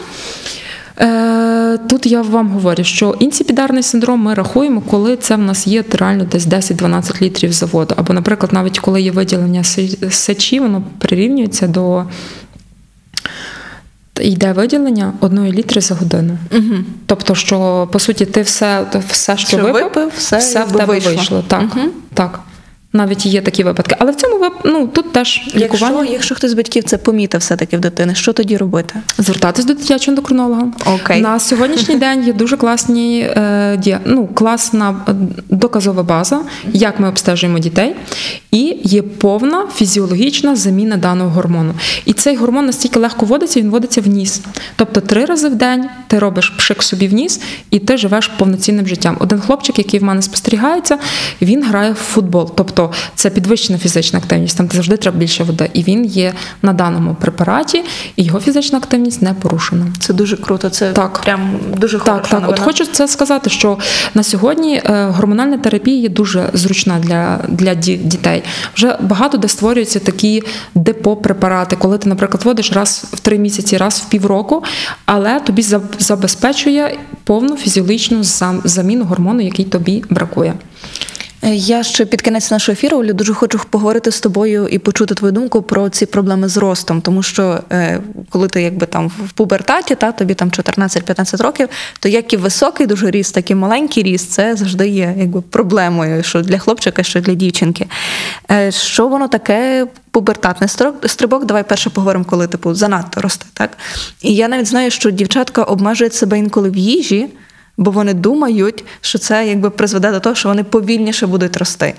[1.00, 5.84] Е, тут я вам говорю, що інципідарний синдром ми рахуємо, коли це в нас є
[5.92, 7.94] реально десь 10-12 літрів заводу.
[7.98, 9.64] Або, наприклад, навіть коли є виділення
[10.10, 12.04] сечі, воно прирівнюється до
[14.22, 16.38] йде виділення одної літри за годину.
[16.52, 16.74] Угу.
[17.06, 20.84] Тобто, що по суті, ти все, все що, що випив, випив, все, все в тебе
[20.84, 21.12] вийшло.
[21.12, 21.44] вийшло.
[21.48, 21.86] Так, угу.
[22.14, 22.40] так.
[22.92, 25.98] Навіть є такі випадки, але в цьому ну, тут теж лікування.
[25.98, 28.94] Якщо, якщо хтось з батьків це помітив все-таки в дитини, що тоді робити?
[29.18, 30.66] Звертатись до дитячого ендокринолога.
[30.86, 31.20] Окей.
[31.20, 35.12] На сьогоднішній день є дуже класні е, ну, класна е,
[35.48, 36.40] доказова база,
[36.72, 37.94] як ми обстежуємо дітей,
[38.50, 41.74] і є повна фізіологічна заміна даного гормону.
[42.04, 44.40] І цей гормон настільки легко вводиться, він вводиться в ніс.
[44.76, 48.86] Тобто три рази в день ти робиш пшик собі в ніс, і ти живеш повноцінним
[48.86, 49.16] життям.
[49.20, 50.98] Один хлопчик, який в мене спостерігається,
[51.42, 52.52] він грає в футбол.
[52.56, 55.70] Тобто Тобто це підвищена фізична активність, там завжди треба більше води.
[55.72, 57.84] І він є на даному препараті,
[58.16, 59.86] і його фізична активність не порушена.
[59.98, 60.70] Це дуже круто.
[60.70, 61.20] Це так.
[61.24, 62.50] прям дуже хороша Так, так.
[62.50, 63.78] От хочу це сказати, що
[64.14, 68.42] на сьогодні е, гормональна терапія є дуже зручна для для дітей.
[68.74, 70.42] Вже багато де створюються такі
[70.74, 74.64] депо-препарати, коли ти, наприклад, водиш раз в три місяці, раз в півроку,
[75.04, 75.62] але тобі
[75.98, 78.24] забезпечує повну фізіологічну
[78.64, 80.54] заміну гормону, який тобі бракує.
[81.42, 85.14] Е, я ще під кінець нашого ефіру Олю, дуже хочу поговорити з тобою і почути
[85.14, 87.00] твою думку про ці проблеми з ростом.
[87.00, 91.68] Тому що е, коли ти якби там в пубертаті, та тобі там 14-15 років,
[92.00, 96.22] то як і високий дуже ріст, так і маленький ріст, це завжди є якби проблемою,
[96.22, 97.86] що для хлопчика, що для дівчинки.
[98.50, 99.86] Е, що воно таке?
[100.12, 100.68] Пубертатний
[101.06, 103.46] стрибок, давай перше поговоримо, коли типу занадто росте.
[103.54, 103.70] Так
[104.22, 107.28] і я навіть знаю, що дівчатка обмежують себе інколи в їжі
[107.80, 111.94] бо вони думають, що це якби призведе до того, що вони повільніше будуть рости.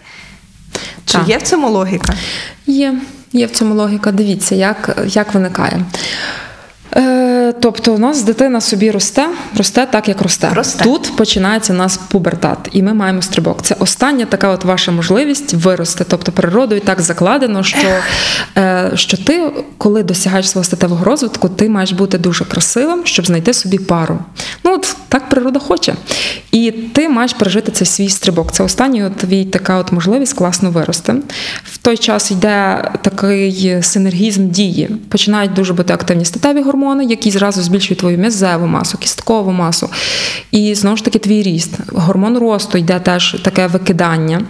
[1.05, 1.29] Чи так.
[1.29, 2.13] є в цьому логіка?
[2.67, 2.95] Є,
[3.33, 4.11] є в цьому логіка.
[4.11, 5.85] Дивіться, як, як виникає.
[6.95, 9.27] Е, Тобто у нас дитина собі росте,
[9.57, 10.49] росте так, як росте.
[10.53, 10.83] росте.
[10.83, 13.61] Тут починається у нас пубертат, і ми маємо стрибок.
[13.61, 16.05] Це остання така от ваша можливість вирости.
[16.07, 17.87] Тобто природою так закладено, що
[18.57, 23.53] е, що ти, коли досягаєш свого статевого розвитку, ти маєш бути дуже красивим, щоб знайти
[23.53, 24.19] собі пару.
[24.63, 25.95] Ну от так природа хоче.
[26.51, 28.51] І ти маєш пережити цей свій стрибок.
[28.51, 31.15] Це останній от твій така от можливість класно вирости.
[31.63, 34.89] В той час йде такий синергізм дії.
[35.09, 39.89] Починають дуже бути активні статеві гормони, які зразу збільшує твою м'язеву масу, кісткову масу.
[40.51, 41.71] І знову ж таки твій ріст.
[41.87, 44.41] Гормон росту йде теж таке викидання.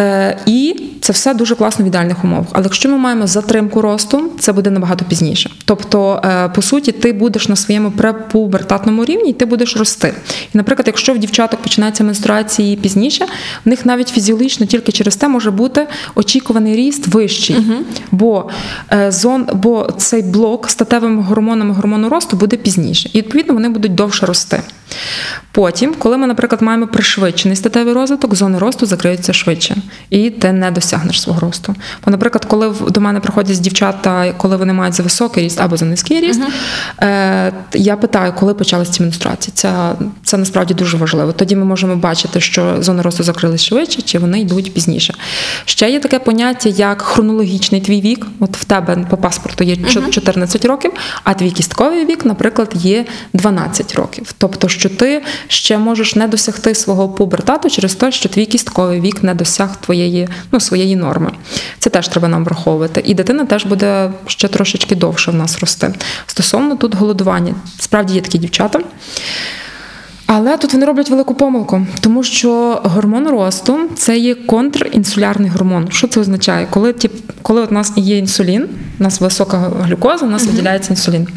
[0.00, 2.46] Е, і це все дуже класно в ідеальних умовах.
[2.52, 5.50] Але якщо ми маємо затримку росту, це буде набагато пізніше.
[5.64, 10.14] Тобто, е, по суті, ти будеш на своєму препубертатному рівні, і ти будеш рости.
[10.54, 13.26] І, наприклад, якщо в дівчаток починається менструації пізніше,
[13.64, 17.74] в них навіть фізіологічно тільки через те може бути очікуваний ріст вищий, угу.
[18.10, 18.50] бо
[18.92, 23.94] е, зон, бо цей блок статевими гормонами гормону росту буде пізніше, і відповідно вони будуть
[23.94, 24.62] довше рости.
[25.52, 29.76] Потім, коли ми, наприклад, маємо пришвидшений статевий розвиток, зони росту закриються швидше.
[30.10, 31.74] І ти не досягнеш свого росту.
[32.04, 35.84] Бо, наприклад, коли до мене приходять дівчата, коли вони мають за високий ріст або за
[35.84, 36.40] низький ріст,
[37.02, 39.52] е, я питаю, коли почалися ці менструації.
[39.56, 39.92] Це,
[40.24, 41.32] це насправді дуже важливо.
[41.32, 45.14] Тоді ми можемо бачити, що зони росту закрились швидше, чи вони йдуть пізніше.
[45.64, 48.26] Ще є таке поняття, як хронологічний твій вік.
[48.40, 50.92] От в тебе по паспорту є чо- 14 років,
[51.24, 54.34] а твій кістковий вік, наприклад, є 12 років.
[54.38, 59.22] Тобто, що ти ще можеш не досягти свого пубертату через те, що твій кістковий вік
[59.22, 61.32] не досяг твоєї ну, своєї норми.
[61.78, 63.02] Це теж треба нам враховувати.
[63.04, 65.94] І дитина теж буде ще трошечки довше в нас рости.
[66.26, 68.80] Стосовно тут голодування, справді є такі дівчата.
[70.32, 75.88] Але тут вони роблять велику помилку, тому що гормон росту це є контрінсулярний гормон.
[75.90, 76.66] Що це означає?
[76.70, 77.10] Коли ті,
[77.42, 78.68] коли у нас є інсулін,
[79.00, 81.28] у нас висока глюкоза, у нас виділяється інсулін.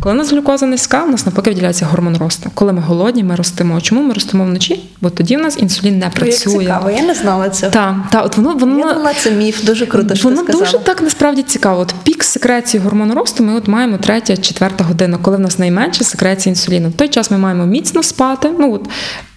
[0.00, 2.50] Коли у нас глюкоза низька, у нас навпаки виділяється гормон росту.
[2.54, 3.80] Коли ми голодні, ми ростемо.
[3.80, 4.80] Чому ми ростемо вночі?
[5.00, 6.58] Бо тоді в нас інсулін не Як працює.
[6.58, 7.72] цікаво, я не знала цього.
[7.72, 10.64] Так, та, от воно, воно Я думала, це міф, дуже круто, що Воно ти сказала.
[10.72, 11.80] дуже так насправді цікаво.
[11.80, 16.04] От пік секреції гормону росту ми от маємо третя, четверта година, коли в нас найменше
[16.04, 16.88] секреція інсуліну.
[16.88, 18.50] В той час ми маємо міцно спати.
[18.58, 18.88] Ну от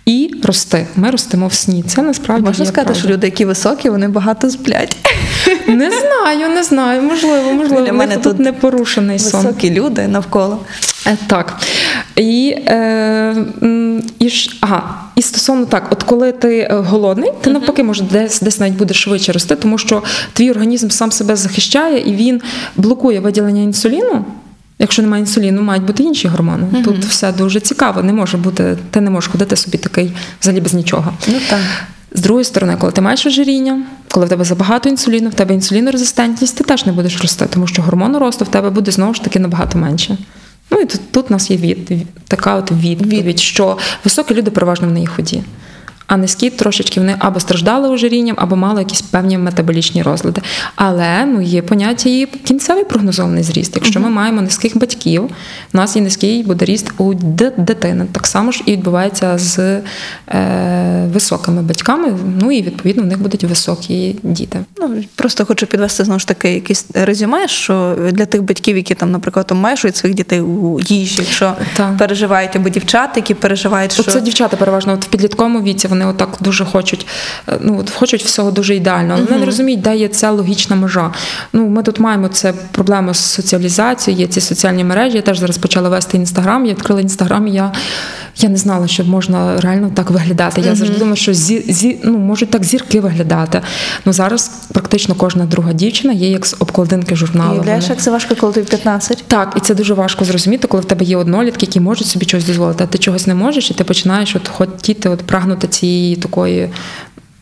[0.05, 0.88] і рости.
[0.95, 1.84] Ми ростемо в сні.
[1.88, 2.99] Це насправді Можна сказати, правда.
[2.99, 4.97] що люди, які високі, вони багато сплять.
[5.67, 7.01] не знаю, не знаю.
[7.01, 7.86] Можливо, можливо.
[7.86, 9.45] Для мене тут тут не порушений сон.
[9.45, 10.59] Високі люди навколо.
[11.07, 11.59] Е, Так.
[12.15, 13.36] І, е,
[14.19, 14.29] і,
[14.61, 18.75] ага, і стосовно так, от коли ти е, голодний, ти навпаки може десь, десь навіть
[18.75, 20.03] будеш швидше рости, тому що
[20.34, 22.41] твій організм сам себе захищає і він
[22.75, 24.25] блокує виділення інсуліну.
[24.80, 26.67] Якщо немає інсуліну, мають бути інші гормони.
[26.84, 28.03] Тут все дуже цікаво.
[28.03, 30.11] Не може бути, ти не можеш ходити собі такий
[30.41, 31.13] взагалі без нічого.
[31.28, 31.59] Ну так.
[32.15, 36.57] З другої сторони, коли ти маєш ожиріння, коли в тебе забагато інсуліну, в тебе інсулінорезистентність,
[36.57, 39.39] ти теж не будеш рости, тому що гормону росту в тебе буде знову ж таки
[39.39, 40.17] набагато менше.
[40.71, 44.51] Ну і тут, тут у нас є від, від- така от відповідь, що високі люди
[44.51, 45.43] переважно в неї ході.
[46.14, 50.41] А низькі трошечки вони або страждали ожирінням, або мали якісь певні метаболічні розлади.
[50.76, 53.72] Але ну є поняття і кінцевий прогнозований зріст.
[53.76, 55.24] Якщо ми маємо низьких батьків,
[55.74, 57.14] у нас є низький буде ріст у
[57.57, 58.05] дитини.
[58.11, 59.82] Так само ж і відбувається з е,
[61.14, 62.14] високими батьками.
[62.41, 64.59] Ну і відповідно в них будуть високі діти.
[64.80, 69.11] Ну, просто хочу підвести знову ж таки якесь резюме, що для тих батьків, які там,
[69.11, 71.97] наприклад, обмежують своїх дітей у їжі, якщо Так.
[71.97, 76.29] переживають або дівчата, які переживають, що Оце дівчата переважно от в підлітковому віці вони отак
[76.39, 77.07] дуже хочуть,
[77.47, 79.13] е, ну от хочуть всього дуже ідеально.
[79.13, 81.11] Але вони не розуміють, де є ця логічна межа.
[81.53, 85.15] Ну ми тут маємо це проблеми з соціалізацією, є ці соціальні мережі.
[85.15, 86.65] Я теж зараз почала вести інстаграм.
[86.65, 87.47] Я відкрила інстаграм.
[87.47, 87.71] і Я,
[88.37, 90.61] я не знала, що можна реально так виглядати.
[90.61, 93.61] Я завжди думала, що зі, зі, ну, можуть так зірки виглядати.
[94.05, 97.53] Ну зараз практично кожна друга дівчина є як з обкладинки журналу.
[97.53, 99.23] уявляєш, як це важко, коли тобі 15?
[99.27, 102.45] так, і це дуже важко зрозуміти, коли в тебе є однолітки, які можуть собі щось
[102.45, 106.69] дозволити, а ти чогось не можеш, і ти починаєш от хотіти от прагнути цієї такої.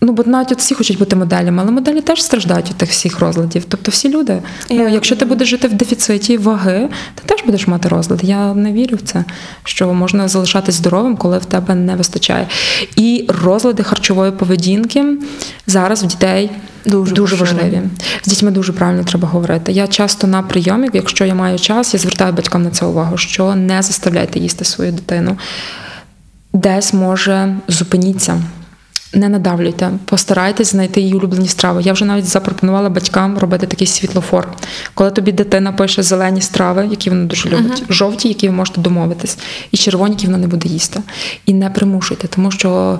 [0.03, 3.19] Ну, бо навіть от всі хочуть бути моделями, але моделі теж страждають від тих всіх
[3.19, 3.65] розладів.
[3.67, 4.41] Тобто всі люди.
[4.69, 8.19] Ну, якщо ти будеш жити в дефіциті ваги, ти теж будеш мати розлад.
[8.23, 9.23] Я не вірю в це,
[9.63, 12.47] що можна залишатись здоровим, коли в тебе не вистачає.
[12.95, 15.05] І розлади харчової поведінки
[15.67, 16.49] зараз в дітей
[16.85, 17.81] Дуже дуже важливі.
[18.23, 19.71] З дітьми дуже правильно треба говорити.
[19.71, 23.55] Я часто на прийомі, якщо я маю час, я звертаю батькам на це увагу, що
[23.55, 25.37] не заставляйте їсти свою дитину.
[26.53, 28.41] Десь може зупиніться.
[29.13, 31.81] Не надавлюйте, постарайтесь знайти її улюблені страви.
[31.81, 34.47] Я вже навіть запропонувала батькам робити такий світлофор.
[34.93, 39.37] Коли тобі дитина пише зелені страви, які вона дуже любить, жовті, які ви можете домовитись,
[39.71, 41.01] і червоні, які вона не буде їсти.
[41.45, 42.99] І не примушуйте, тому що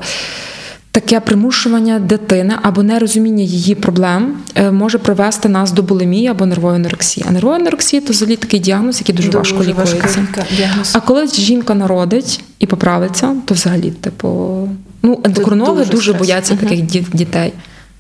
[0.93, 6.75] Таке примушування дитини або нерозуміння її проблем е, може привести нас до булимії або нервової
[6.79, 7.25] анорексії.
[7.29, 10.27] А нервова анорексія то взагалі такий діагноз, який дуже, важко лікується.
[10.93, 14.27] А коли жінка народить і поправиться, то взагалі, типу,
[15.03, 17.53] ну ендокринологи дуже дуже, бояться бояться таких ді- дітей.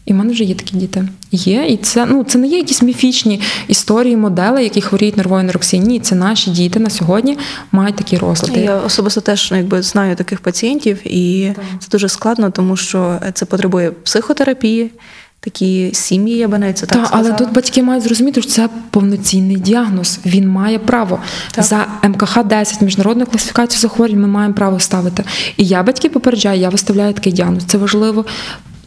[0.05, 1.07] І в мене вже є такі діти.
[1.31, 5.87] Є, і це ну це не є якісь міфічні історії, модели, які хворіють нервовою анорексією.
[5.87, 7.37] Ні, це наші діти на сьогодні
[7.71, 8.59] мають такі розлади.
[8.59, 13.45] Я особисто теж ну, якби знаю таких пацієнтів, і це дуже складно, тому що це
[13.45, 14.91] потребує психотерапії,
[15.39, 17.29] такі сім'ї, я би навіть це так Так, сказала.
[17.29, 20.19] але тут батьки мають зрозуміти, що це повноцінний діагноз.
[20.25, 21.19] Він має право
[21.51, 21.65] Так.
[21.65, 24.21] за МКХ 10 міжнародну класифікацію захворювань.
[24.21, 25.23] Ми маємо право ставити.
[25.57, 27.63] І я батьки попереджаю, я виставляю такий діагноз.
[27.63, 28.25] Це важливо.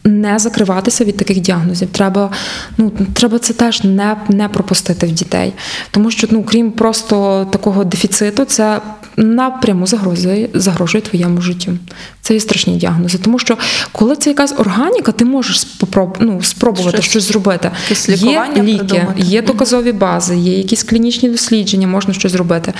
[0.05, 1.87] Не закриватися від таких діагнозів.
[1.91, 2.31] Треба,
[2.77, 5.53] ну треба це теж не, не пропустити в дітей.
[5.91, 8.81] Тому що, ну крім просто такого дефіциту, це
[9.17, 11.77] напряму загрожує, загрожує твоєму життю.
[12.21, 13.17] Це є страшні діагнози.
[13.17, 13.57] Тому що
[13.91, 17.71] коли це якась органіка, ти можеш спопроб, ну, спробувати Щось- щось, зробити.
[18.07, 19.21] Є ліки, придумати.
[19.21, 22.73] є доказові бази, є якісь клінічні дослідження, можна щось зробити.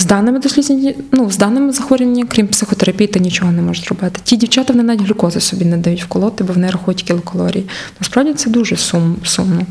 [0.00, 4.20] З даними дослідження, ну з даними захворювання, крім психотерапії, ти нічого не можеш зробити.
[4.24, 7.68] Ті дівчата вони навіть глюкози собі не дають вколоти, бо вони рахують кілокалорії.
[8.00, 9.66] Насправді це дуже сум, сумно.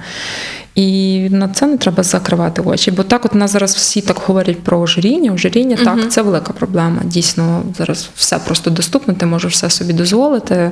[0.80, 2.92] І на це не треба закривати очі.
[2.92, 5.34] Бо так, от нас зараз всі так говорять про ожиріння.
[5.34, 7.02] Ожиріння, uh так, це велика проблема.
[7.04, 10.72] Дійсно, зараз все просто доступно, ти можеш все собі дозволити.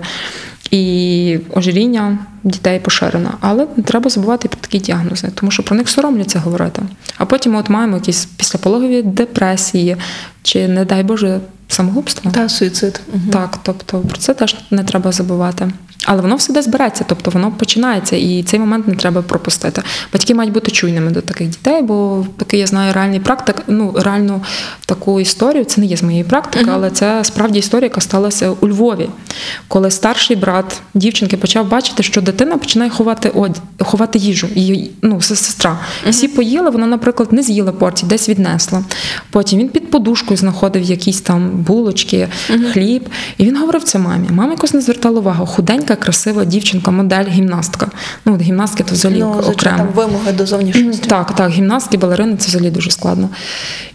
[0.72, 3.34] І ожиріння дітей поширено.
[3.40, 6.82] Але не треба забувати про такі діагнози, тому що про них соромляться говорити.
[7.18, 9.98] А потім ми от маємо якісь післяпологові депресії,
[10.44, 12.32] чи, не дай Боже, самогубство.
[12.32, 13.02] Та суїцид.
[13.14, 13.22] Угу.
[13.32, 15.72] Так, тобто про це теж не треба забувати.
[16.06, 19.82] Але воно все десь береться, тобто воно починається, і цей момент не треба пропустити.
[20.14, 24.42] Батьки мають бути чуйними до таких дітей, бо такий я знаю реальний практик, ну реальну
[24.86, 25.66] таку історію.
[25.66, 26.74] Це не є з моєї практики, uh-huh.
[26.74, 29.10] але це справді історія, яка сталася у Львові,
[29.68, 33.62] коли старший брат дівчинки почав бачити, що дитина починає ховати од...
[33.80, 35.72] ховати їжу, її ну сестра.
[36.06, 36.10] Uh-huh.
[36.10, 38.84] Всі поїли, вона, наприклад, не з'їла порції, десь віднесла.
[39.30, 42.72] Потім він під подушкою знаходив якісь там булочки, uh-huh.
[42.72, 44.28] хліб, і він говорив це мамі.
[44.32, 45.46] Мама якось не звертала увагу.
[45.46, 47.88] Худенька красива дівчинка, модель, гімнастка.
[48.26, 49.78] Ну, от гімнастки то взагалі ну, окремо.
[49.78, 51.10] Там вимоги до зовнішності.
[51.10, 53.30] Так, так, гімнастки, балерини це взагалі дуже складно.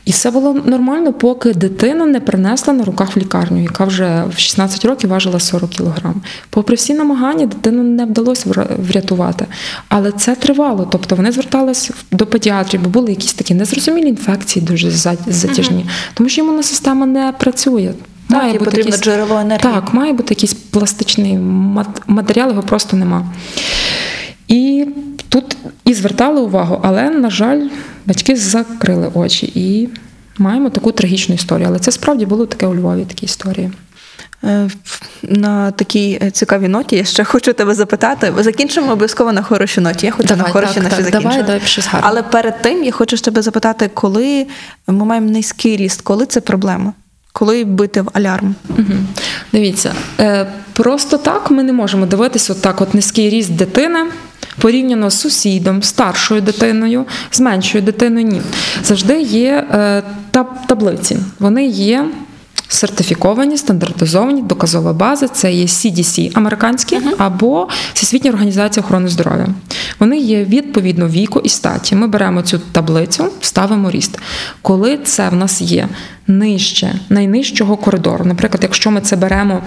[0.04, 4.38] І все було нормально, поки дитина не принесла на руках в лікарню, яка вже в
[4.38, 6.22] 16 років важила 40 кілограм.
[6.50, 9.46] Попри всі намагання, дитину не вдалося врятувати.
[9.88, 10.88] Але це тривало.
[10.92, 16.14] Тобто вони зверталися до педіатрів, бо були якісь такі незрозумілі інфекції, дуже затяжні, uh-huh.
[16.14, 17.92] тому що імунна система не працює.
[18.28, 19.72] Має бути потрібно якісь, джерело енергії.
[19.72, 21.38] Так, має бути якийсь пластичний
[22.06, 23.26] матеріал, його просто нема.
[24.48, 24.86] І
[25.28, 27.68] тут і звертали увагу, але, на жаль,
[28.06, 29.88] батьки закрили очі і
[30.38, 31.68] маємо таку трагічну історію.
[31.68, 33.70] Але це справді було таке у Львові, такі історії.
[34.44, 34.70] Е,
[35.22, 38.32] на такій е, цікавій ноті я ще хочу тебе запитати.
[38.38, 40.06] Закінчимо обов'язково на хорошій ноті.
[40.06, 41.42] Я хочу давай, на хорошій так, наші так, закінчимо.
[41.42, 42.00] Давай, давай.
[42.00, 44.46] Але перед тим я хочу тебе запитати, коли
[44.86, 46.92] ми маємо низький ріст, коли це проблема?
[47.42, 48.54] Коли бити в алярм?
[48.68, 48.92] Угу.
[49.52, 53.98] Дивіться, е, просто так ми не можемо дивитися отак, от низький ріст дитини.
[54.58, 58.42] Порівняно з сусідом, старшою дитиною, з меншою дитиною, ні.
[58.84, 60.02] Завжди є е,
[60.66, 61.18] таблиці.
[61.38, 62.04] Вони є
[62.72, 65.28] сертифіковані, стандартизовані, доказова база.
[65.28, 67.14] Це є CDC американські uh-huh.
[67.18, 69.46] або Всесвітня організація охорони здоров'я.
[69.98, 71.94] Вони є відповідно віку і статі.
[71.94, 74.18] Ми беремо цю таблицю, ставимо ріст.
[74.62, 75.88] Коли це в нас є
[76.26, 78.24] нижче, найнижчого коридору.
[78.24, 79.62] Наприклад, якщо ми це беремо.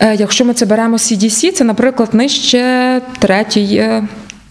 [0.00, 4.02] Е, якщо ми це беремо CDC, це, наприклад, нижче третьої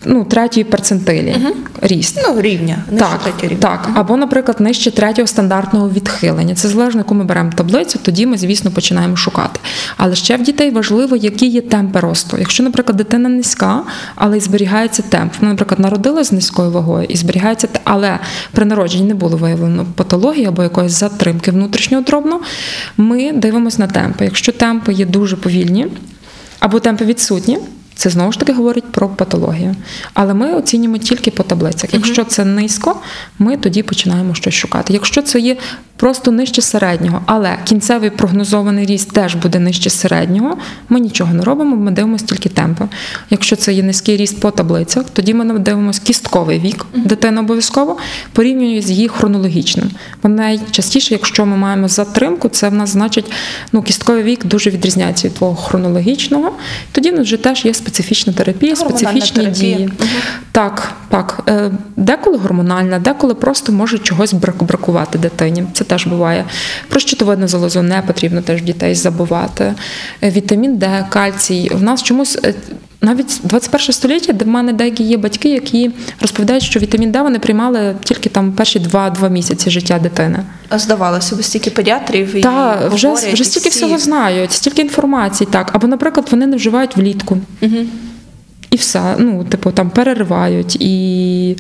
[0.06, 1.56] ну, третьої перцентилі угу.
[1.82, 2.20] ріст.
[2.28, 2.78] Ну, рівня.
[3.00, 3.58] Так, рівня.
[3.60, 3.86] так.
[3.86, 3.94] Угу.
[4.00, 6.56] Або, наприклад, нижче третього стандартного відхилення.
[6.56, 9.60] Це залежно, яку ми беремо таблицю, тоді ми, звісно, починаємо шукати.
[9.98, 12.38] Але ще в дітей важливо, які є темпи росту.
[12.40, 13.84] Якщо, наприклад, дитина низька,
[14.16, 15.34] але і зберігається темп.
[15.42, 18.20] Вона, наприклад, народилася з низькою вагою і зберігається, але
[18.52, 22.40] при народженні не було виявлено патології або якоїсь затримки внутрішнього дробно,
[22.98, 24.26] ми дивимося на темпи.
[24.26, 25.88] Якщо темпи є дуже повільні
[26.60, 27.58] або темпи відсутні.
[28.02, 29.76] Це знову ж таки говорить про патологію.
[30.14, 31.94] Але ми оцінюємо тільки по таблицях.
[31.94, 32.96] Якщо це низько,
[33.40, 34.94] ми тоді починаємо щось шукати.
[34.94, 35.58] Якщо це є
[36.02, 40.58] просто нижче середнього, але кінцевий прогнозований ріст теж буде нижче середнього,
[40.90, 42.88] ми нічого не робимо, ми дивимося тільки темпи.
[43.30, 47.98] Якщо це є низький ріст по таблицях, тоді ми дивимося кістковий вік дитини обов'язково,
[48.34, 49.92] порівнюємо з її хронологічним.
[50.24, 53.32] Бо найчастіше, якщо ми маємо затримку, це в нас значить
[53.72, 56.54] ну, кістковий вік дуже відрізняється від твого хронологічного.
[56.92, 59.76] Тоді в нас вже теж є специфічна терапія, специфічні терапія.
[59.76, 59.90] дії.
[60.00, 60.08] Угу.
[60.52, 61.44] Так, так.
[61.50, 65.64] Е, деколи гормональна, деколи просто може чогось бракувати дитині.
[65.74, 66.46] Це теж буває.
[66.88, 69.74] Про щитовидну залозу не потрібно теж дітей забувати.
[70.24, 71.72] Е, вітамін Д, кальцій.
[71.74, 72.38] В нас чомусь.
[73.04, 75.92] Навіть 21 століття, де в мене деякі є батьки, які
[76.22, 80.44] розповідають, що вітамін Д вони приймали тільки там перші два-два місяці життя дитини.
[80.70, 83.80] А здавалося б, стільки педіатрів і Так, вже вже стільки всі...
[83.80, 85.70] всього знають, стільки інформації, так.
[85.74, 87.38] Або, наприклад, вони не вживають влітку.
[87.62, 87.78] Угу.
[88.72, 89.16] І все.
[89.20, 91.58] Ну, типу, там переривають і.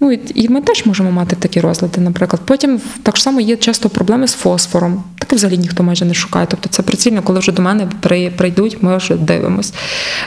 [0.00, 2.42] Ну і ми теж можемо мати такі розлади, наприклад.
[2.44, 5.02] Потім так само є часто проблеми з фосфором.
[5.18, 6.46] Таке взагалі ніхто майже не шукає.
[6.50, 7.88] Тобто це прицільно, коли вже до мене
[8.36, 9.72] прийдуть, ми вже дивимось.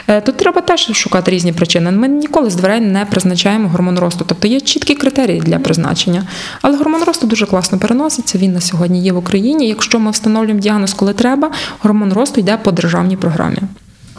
[0.08, 1.90] Е, тут треба теж шукати різні причини.
[1.90, 4.24] Ми ніколи з дверей не призначаємо гормон росту.
[4.28, 6.26] Тобто є чіткі критерії для призначення.
[6.62, 8.38] Але гормон росту дуже класно переноситься.
[8.38, 9.68] Він на сьогодні є в Україні.
[9.68, 13.58] Якщо ми встановлюємо діагноз, коли треба, гормон росту йде по державній програмі.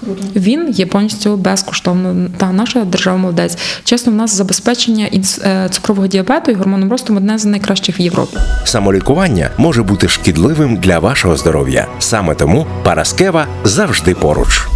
[0.05, 0.21] Круто.
[0.35, 2.29] Він є повністю безкоштовно.
[2.37, 3.57] Та наша держава молодець.
[3.83, 5.09] Чесно, в нас забезпечення
[5.43, 8.37] е, цукрового діабету і гормоном росту одне з найкращих в Європі.
[8.63, 11.87] Самолікування може бути шкідливим для вашого здоров'я.
[11.99, 14.67] Саме тому Параскева завжди поруч.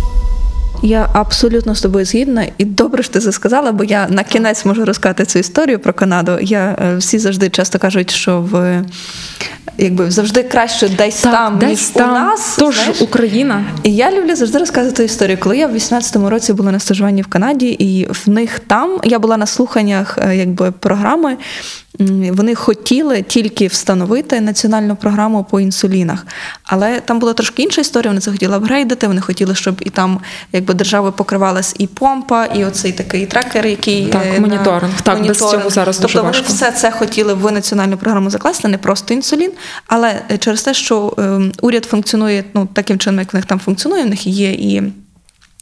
[0.84, 4.66] Я абсолютно з тобою згідна, і добре що ти це сказала, бо я на кінець
[4.66, 6.38] можу розказати цю історію про Канаду.
[6.42, 8.84] Я е, всі завжди часто кажуть, що в
[9.78, 12.10] якби завжди краще десь там, десь ніж там.
[12.10, 12.56] у нас.
[12.60, 13.02] Тож знаєш.
[13.02, 13.66] Україна.
[13.84, 15.38] І я люблю завжди розказувати історію.
[15.38, 19.20] Коли я в 18-му році була на стажуванні в Канаді, і в них там я
[19.20, 21.38] була на слуханнях е, якби програми.
[22.32, 26.28] Вони хотіли тільки встановити національну програму по інсулінах,
[26.64, 28.10] але там була трошки інша історія.
[28.10, 29.08] Вони це хотіли апгрейдити.
[29.08, 30.20] Вони хотіли, щоб і там
[30.54, 35.02] якби держави покривалась і помпа, і оцей такий трекер, який Так, е, на- моніторинг.
[35.02, 38.78] Так, без цього зараз тобто дуже вони все це хотіли в національну програму закласти, не
[38.78, 39.52] просто інсулін,
[39.88, 43.60] але е, через те, що ем, уряд функціонує ну, таким чином, як в них там
[43.60, 44.84] функціонує, в них є і.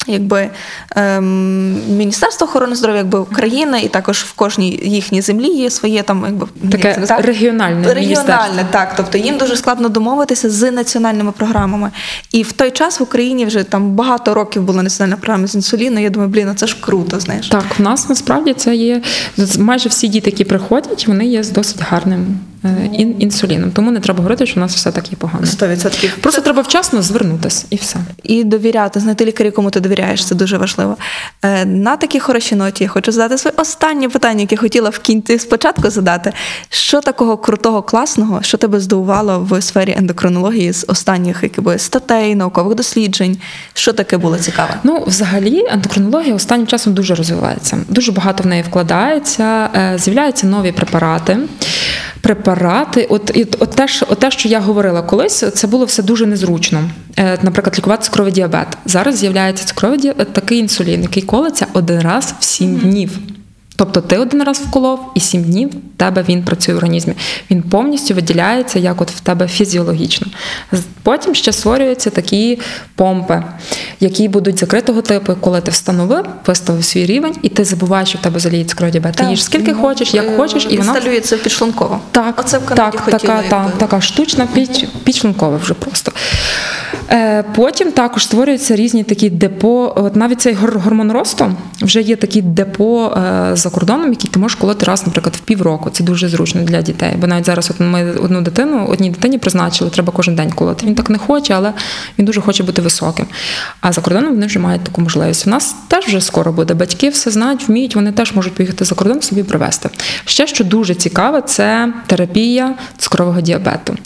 [0.07, 0.49] Якби
[0.95, 6.23] ем, Міністерство охорони здоров'я, якби України, і також в кожній їхній землі є своє там,
[6.25, 7.23] якби Таке як це казати?
[7.23, 8.93] регіональне регіональне, так.
[8.97, 11.91] Тобто їм дуже складно домовитися з національними програмами.
[12.31, 15.99] І в той час в Україні вже там багато років була національна програма з інсуліну.
[15.99, 17.47] Я думаю, блін, ну це ж круто, знаєш.
[17.47, 19.01] Так, в нас насправді це є
[19.59, 22.39] майже всі діти, які приходять, вони є з досить гарним
[22.93, 23.71] ін- інсуліном.
[23.71, 25.45] Тому не треба говорити, що у нас все так є погано.
[25.45, 26.09] 100%.
[26.21, 27.97] Просто треба вчасно звернутися і все.
[28.23, 30.97] і довіряти, знайти лікаря, кому ти довіряєш, це дуже важливо.
[31.45, 35.39] Е, На такій хорошій ноті я хочу задати своє останнє питання, яке хотіла в кінці
[35.39, 36.31] спочатку задати.
[36.69, 42.75] Що такого крутого, класного, що тебе здивувало в сфері ендокринології з останніх якби, статей, наукових
[42.75, 43.37] досліджень?
[43.73, 44.69] Що таке було цікаве?
[44.83, 47.77] Ну, взагалі, ендокринологія останнім часом дуже розвивається.
[47.89, 51.37] Дуже багато в неї вкладається, е, з'являються нові препарати.
[52.47, 56.03] Препарати, от, і, от, те, що, от те, що я говорила колись, це було все
[56.03, 56.89] дуже незручно.
[57.17, 58.67] Е, наприклад, лікувати цукровий діабет.
[58.85, 63.11] Зараз з'являється цукровий діабет, такий інсулін, який колиться один раз в сім днів.
[63.77, 67.13] Тобто ти один раз вколов, і 7 днів в тебе він працює в організмі.
[67.51, 70.27] Він повністю виділяється, як от в тебе фізіологічно.
[71.03, 72.59] Потім ще створюються такі
[72.95, 73.43] помпи,
[73.99, 78.21] які будуть закритого типу, коли ти встановив, виставив свій рівень, і ти забуваєш, що в
[78.21, 79.01] тебе заліє цукровий.
[79.15, 81.99] Ти їш скільки ну, хочеш, як е, хочеш, і вона інсталюється підшлунково.
[82.11, 83.19] так, Оце в Канаді так, хотіли.
[83.19, 86.11] така, та, така штучна піч, підшлункова вже просто.
[87.11, 89.93] Е, потім також створюються різні такі депо.
[89.95, 94.55] От навіть цей гормон росту вже є такі депо е, за кордоном, які ти можеш
[94.55, 95.89] колоти раз, наприклад, в півроку.
[95.89, 97.13] Це дуже зручно для дітей.
[97.17, 100.85] Бо навіть зараз от ми одну дитину, одній дитині призначили, треба кожен день колоти.
[100.85, 101.73] Він так не хоче, але
[102.19, 103.25] він дуже хоче бути високим.
[103.81, 105.47] А за кордоном вони вже мають таку можливість.
[105.47, 106.73] У нас теж вже скоро буде.
[106.73, 109.89] Батьки все знають, вміють, вони теж можуть поїхати за кордон собі привезти.
[110.25, 113.97] Ще що дуже цікаве, це терапія цукрового діабету.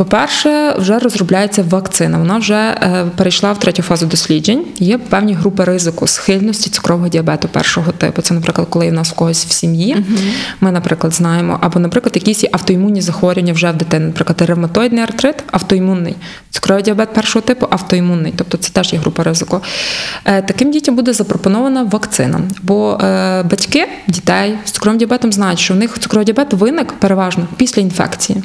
[0.00, 2.18] По-перше, вже розробляється вакцина.
[2.18, 4.64] Вона вже е, перейшла в третю фазу досліджень.
[4.78, 8.22] Є певні групи ризику схильності цукрового діабету першого типу.
[8.22, 10.04] Це, наприклад, коли в нас в когось в сім'ї,
[10.60, 16.16] ми, наприклад, знаємо, або, наприклад, якісь автоімунні захворювання вже в дитини, наприклад, ревматоїдний артрит, автоімунний,
[16.50, 19.60] цукровий діабет першого типу, автоімунний, тобто це теж є група ризику.
[20.24, 25.74] Е, Таким дітям буде запропонована вакцина, бо е, батьки дітей з цукровим діабетом знають, що
[25.74, 28.42] у них цукровий діабет виник переважно після інфекції.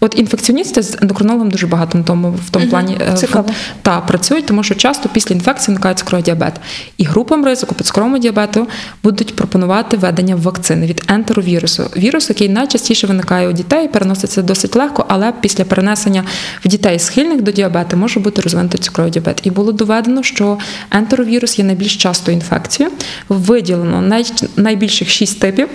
[0.00, 3.48] От інфекціоністи з ендокринологом дуже багато на тому в тому плані е, цікаво.
[3.82, 6.54] та працюють, тому що часто після інфекції виникає цукровий діабет.
[6.96, 8.66] І групам ризику по цукровому діабету
[9.02, 11.82] будуть пропонувати введення вакцини від ентеровірусу.
[11.96, 16.24] Вірус, який найчастіше виникає у дітей, переноситься досить легко, але після перенесення
[16.64, 19.40] в дітей схильних до діабету може бути розвинутий цукровий діабет.
[19.42, 20.58] І було доведено, що
[20.90, 22.94] ентеровірус є найбільш частою інфекцією.
[23.28, 24.26] Виділено най,
[24.56, 25.68] найбільших шість типів.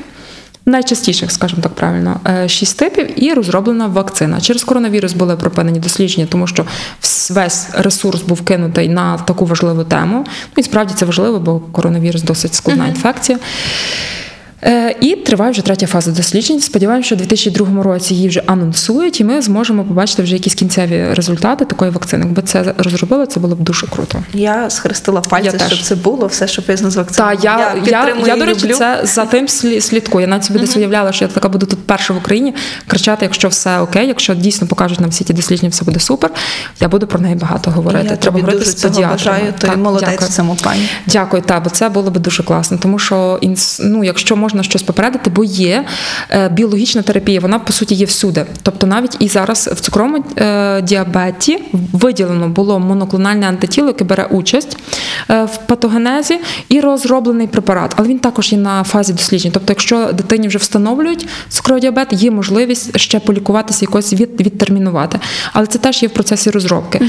[0.68, 4.41] Найчастіших, скажімо так правильно, е, шість типів і розроблена вакцина.
[4.41, 6.66] Через коронавірус були припинені дослідження, тому що
[7.30, 10.26] весь ресурс був кинутий на таку важливу тему.
[10.28, 13.39] Ну і справді це важливо, бо коронавірус досить складна інфекція.
[14.66, 16.61] Е, І триває вже третя фаза досліджень.
[16.61, 21.05] Сподіваємося, що у 2002 році її вже анонсують, і ми зможемо побачити вже якісь кінцеві
[21.13, 22.26] результати такої вакцини.
[22.26, 24.20] Якби це розробили, це було б дуже круто.
[24.34, 27.36] Я схрестила пальці, Я щоб це було, все, що пов'язано з вакциною.
[27.36, 28.76] Так, я, я, я, і до речі, люблю.
[28.76, 30.22] це за тим слі- слідкую.
[30.22, 32.53] Я навіть собі десь уявляла, що я така буду тут перша в Україні
[32.88, 36.32] кричати, якщо все окей, якщо дійсно покажуть нам всі ті дослідження, все буде супер.
[36.80, 38.07] Я буду про неї багато говорити.
[38.09, 40.30] Я Треба тобі говорити дуже з бажаю, Так, молодець дякую.
[40.30, 40.89] в цьому плані.
[41.07, 43.39] Дякую, та, бо це було б дуже класно, тому що
[43.80, 45.86] ну, якщо можна щось попередити, бо є
[46.30, 48.45] е, біологічна терапія, вона по суті є всюди.
[48.64, 54.78] Тобто навіть і зараз в цукровому е, діабеті виділено було моноклональне антитіло, яке бере участь
[55.30, 56.39] е, в патогенезі,
[56.70, 57.93] і розроблений препарат.
[57.95, 59.51] Але він також є на фазі досліджень.
[59.51, 65.20] Тобто, якщо дитині вже встановлюють цукровий діабет, є можливість ще полікуватися, якось від, відтермінувати.
[65.53, 67.01] Але це теж є в процесі розробки.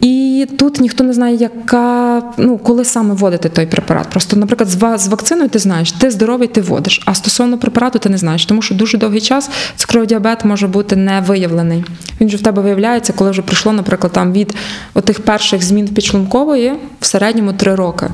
[0.00, 4.10] І І тут ніхто не знає, яка ну коли саме вводити той препарат.
[4.10, 7.02] Просто, наприклад, з з вакциною ти знаєш, ти здоровий, ти вводиш.
[7.04, 10.96] А стосовно препарату ти не знаєш, тому що дуже довгий час цукровий діабет може бути
[10.96, 11.84] не виявлений.
[12.20, 14.54] Він же в тебе виявляється, коли вже пройшло, наприклад, там від
[14.94, 18.06] отих перших змін підшлункової в середньому три роки.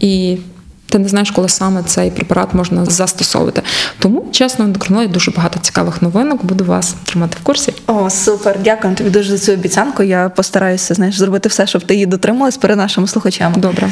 [0.00, 0.36] І
[0.90, 3.62] ти не знаєш, коли саме цей препарат можна застосовувати.
[3.98, 6.44] Тому, чесно, ендокринології дуже багато цікавих новинок.
[6.44, 7.72] Буду вас тримати в курсі.
[7.86, 10.02] О, супер, дякую тобі дуже за цю обіцянку.
[10.02, 13.56] Я постараюся знаєш, зробити все, щоб ти її дотрималась перед нашими слухачами.
[13.56, 13.90] Добре.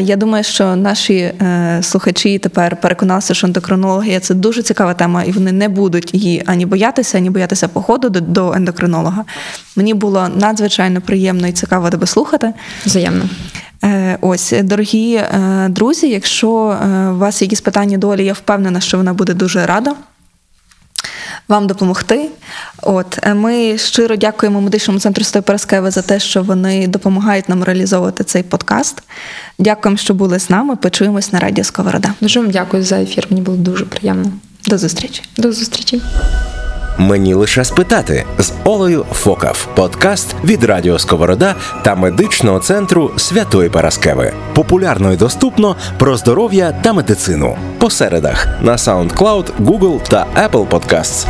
[0.00, 5.32] Я думаю, що наші е, слухачі тепер переконалися, що ендокринологія це дуже цікава тема, і
[5.32, 9.24] вони не будуть її ані боятися, ані боятися походу до, до ендокринолога.
[9.76, 12.52] Мені було надзвичайно приємно і цікаво тебе слухати.
[12.86, 13.24] Взаємно.
[13.84, 18.96] Е, Ось, дорогі е, друзі, якщо е, у вас якісь питання долі, я впевнена, що
[18.96, 19.94] вона буде дуже рада.
[21.48, 22.28] Вам допомогти.
[22.82, 28.42] От ми щиро дякуємо медичному центру Святої за те, що вони допомагають нам реалізовувати цей
[28.42, 29.02] подкаст.
[29.58, 30.76] Дякуємо, що були з нами.
[30.76, 32.14] Почуємось на радіо Сковорода.
[32.20, 33.26] Дуже вам дякую за ефір.
[33.30, 34.32] Мені було дуже приємно.
[34.66, 35.22] До зустрічі.
[35.36, 36.02] До зустрічі.
[36.98, 39.68] Мені лише спитати з Олею Фокав.
[39.74, 44.32] Подкаст від Радіо Сковорода та медичного центру Святої Параскеви.
[44.54, 47.56] Популярно і доступно про здоров'я та медицину.
[47.78, 51.26] По середах на SoundCloud, Google та Apple Podcasts.